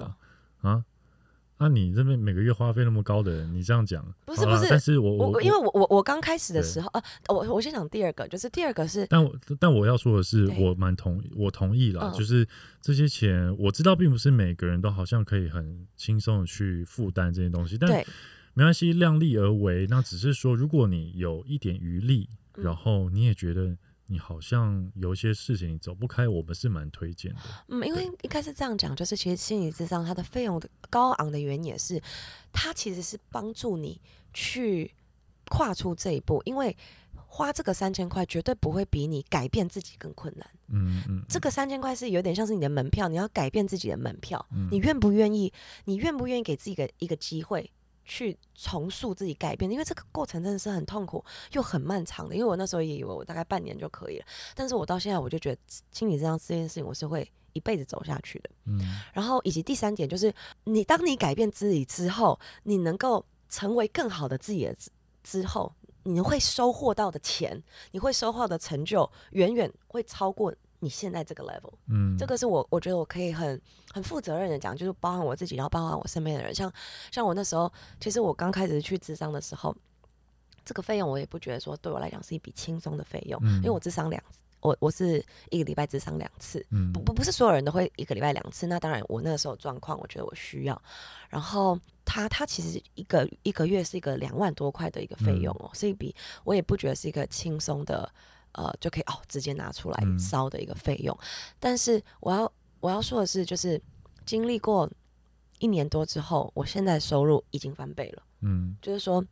[0.61, 0.83] 啊
[1.61, 12.47] 那、你这边每个月花费那么高的人，你这样讲不是不是但是我我因为我我我刚开始的时候，呃，我我先讲第二个，就是第二个是但我但我要说的是，我蛮同我同意啦，嗯就是
[12.81, 17.89] 这些钱我知道，并不是每个人都好像可以很轻松的去负担这些东西，但
[18.53, 19.87] 没关系，量力而为。
[19.89, 23.77] 那只是说，如果你有一点余力，嗯然后你也觉得
[24.11, 27.39] 你好像有一些事情你走不开，我们是蛮推荐的。
[27.69, 32.01] 嗯，因为应该是这样讲，就是其实心理智商它的费用的高昂的原因也是，
[32.51, 34.01] 它其实是帮助你
[34.33, 34.93] 去
[35.47, 36.75] 跨出这一步，因为
[37.25, 40.45] 花这个三千块绝对不会比你改变自己更困难。
[40.67, 45.53] 嗯嗯，这个三千块是有点像是你的门票，你要改变自己的门票，嗯你愿不愿意？
[45.85, 47.71] 你愿不愿意给自己一个一个机会？
[48.03, 51.23] 去重塑自己改变，因为这个过程真的是很痛苦
[51.53, 52.35] 又很漫长的。
[52.35, 54.25] 因为我那时候也以为我大概半年就可以了，
[54.55, 58.49] 但是我到现在我就觉得心理这样这件事情我是会一辈子走下去的。
[58.65, 58.81] 嗯
[59.13, 60.33] 然后以及第三点就是，
[60.63, 64.89] 你当你改变自己之后，你能够成为更好的自己的之
[65.23, 65.73] 之后，
[66.03, 71.71] 你会收获到的钱，你会收获的成就，远远会超过你现在这个 level。
[71.87, 73.59] 嗯，这个是我我觉得我可以很
[73.93, 76.71] 很负责任的讲，就是包含我自己，然后包含我身边的人，像
[77.11, 79.73] 像我那时候，其实我刚开始去智商的时候，
[80.65, 83.57] 这个费用我也不觉得说对我来讲是一笔轻松的费用，嗯。
[83.57, 84.21] 因为我智商两，
[84.59, 86.91] 我我是一个礼拜智商两次，嗯。
[86.91, 90.81] 不不不是所有人都会一个礼拜两次，那当然我那个时候状况，我觉得我需要。
[91.29, 96.13] 然后他他其实一个一个月是一个两万多块的一个费用哦，是一笔
[96.43, 98.11] 我也不觉得是一个轻松的
[98.53, 101.17] 呃就可以哦直接拿出来嗯烧的一个费用。
[101.59, 103.81] 但是我要我要说的是，就是
[104.25, 104.89] 经历过
[105.59, 109.23] 一年多之后，我现在收入已经翻倍了，嗯就是说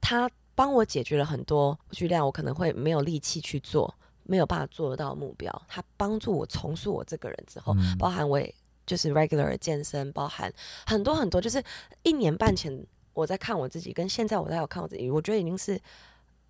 [0.00, 3.94] 他帮我解决了很多巨量我可能会没有力气去做。
[4.24, 8.54] 没有办法做得到目标，他帮助我重塑我这个人之后，嗯包含我也
[8.86, 10.50] 就是 regular 健身，包含
[10.86, 11.60] 很多很多，就是
[12.04, 15.78] 一年半前我在看我自己，跟现在我在有看我自己，我觉得已经是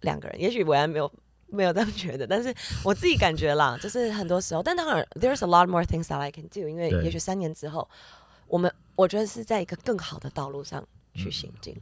[0.03, 0.38] 两个人。
[0.38, 1.11] 也许我还没有
[1.53, 7.88] 没有这样觉得，但是我自己感觉啦， 就是很多时候，但当然 there's a lot more things that I can do，因为也许三年之后，
[8.48, 11.76] 我们我觉得是在一个更好的道路上去行进，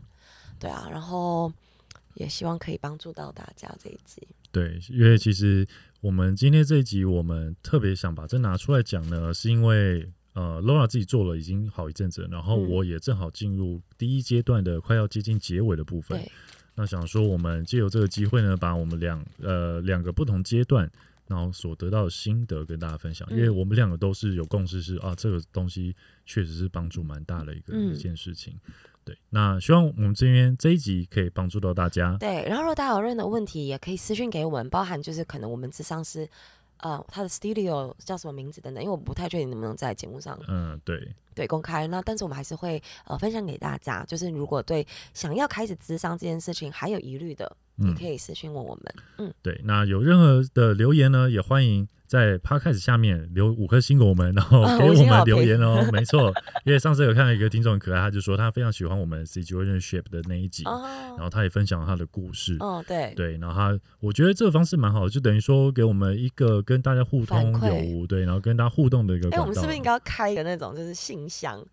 [0.59, 1.53] 对啊，然后
[2.15, 4.27] 也希望可以帮助到大家这一集。
[4.53, 5.67] 对，因为其实
[6.01, 12.71] 我们今天这一集，我们特别想把这拿出来讲呢，是因为呃，Laura 自己做了已经好一阵子，然后嗯。
[12.71, 16.19] 我也正好进入第一阶段的快要接近结尾的部分。
[16.19, 16.33] 对，
[16.81, 20.91] 那想说，我们借由这个机会呢，把我们两呃两个不同阶段，
[21.27, 28.55] 然后所得到的心得跟大家分享，因为嗯我们两个都是有共识是啊，这个东西确实是帮助蛮大的一个、嗯一件事情。
[29.05, 32.17] 对，那希望我们这边这一集可以帮助到大家。
[32.19, 36.27] 对，然后如果大家有任何问题，也可以私讯给我们，包含就是可能我们智商师，
[36.83, 41.87] 呃，他的 studio 叫什么名字等等，因为我不太确定能不能在节目上嗯，对，对公开。
[41.87, 48.95] 那但是我们还是会呃分享给大家，就是如果对想要开始咨商这件事情还有疑虑的，也嗯可以私信问我们。
[49.19, 55.89] 嗯，对，那有任何的留言呢，也欢迎在 Podcast 下面留五颗星给我们，然后啊给我们留言哦。
[55.93, 56.33] 没错，
[56.65, 62.57] 因为上次有看到一个听众很可爱，他就说他非常喜欢我们 Situationship 的那一集，然哦，后他也分享了他的故事。
[62.61, 69.41] 哦，对，对，然后他，我觉得这个方式蛮好的，就等于说给我们一个跟大家互通有无，对，然后跟大家互动的一个哎。
[69.41, 71.65] 我们是不是应该要开一个那种就是信箱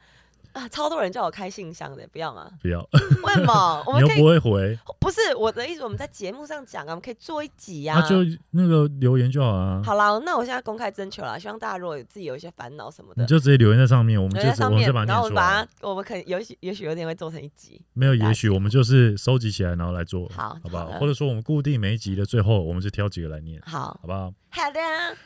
[0.60, 0.68] 啊？
[0.70, 2.50] 超多人叫我开信箱的，不要吗？
[2.62, 2.80] 不要？
[3.24, 3.84] 为什么？
[3.88, 9.82] 我们又不会回， 不是我的意思，我们在节目上讲啊，我们可以做一集呀、那就那个留言就好啊。
[9.84, 15.36] 好啦，那我现在公开征求了，希望大家如果有自己有一些烦恼什么的，你就直接留言在上面，我们就留在上面然后我们。
[15.36, 17.82] 把它，我们可能也许也许有点会做成一集。
[17.94, 21.00] 没有，也许我们就是收集起来，然后来做，好好不好好？
[21.00, 24.34] 或者说我们固定每一集的最后，我们就挑几个来念，好好不好？
[24.50, 24.80] 好的，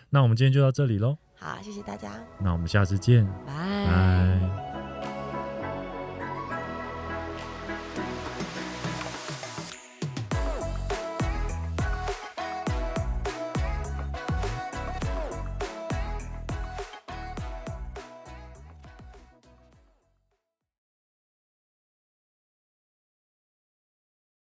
[0.09, 2.09] 那我们今天就到这里喽，好，谢谢大家，
[2.39, 3.53] 那我们下次见，拜。
[3.87, 4.80] 拜。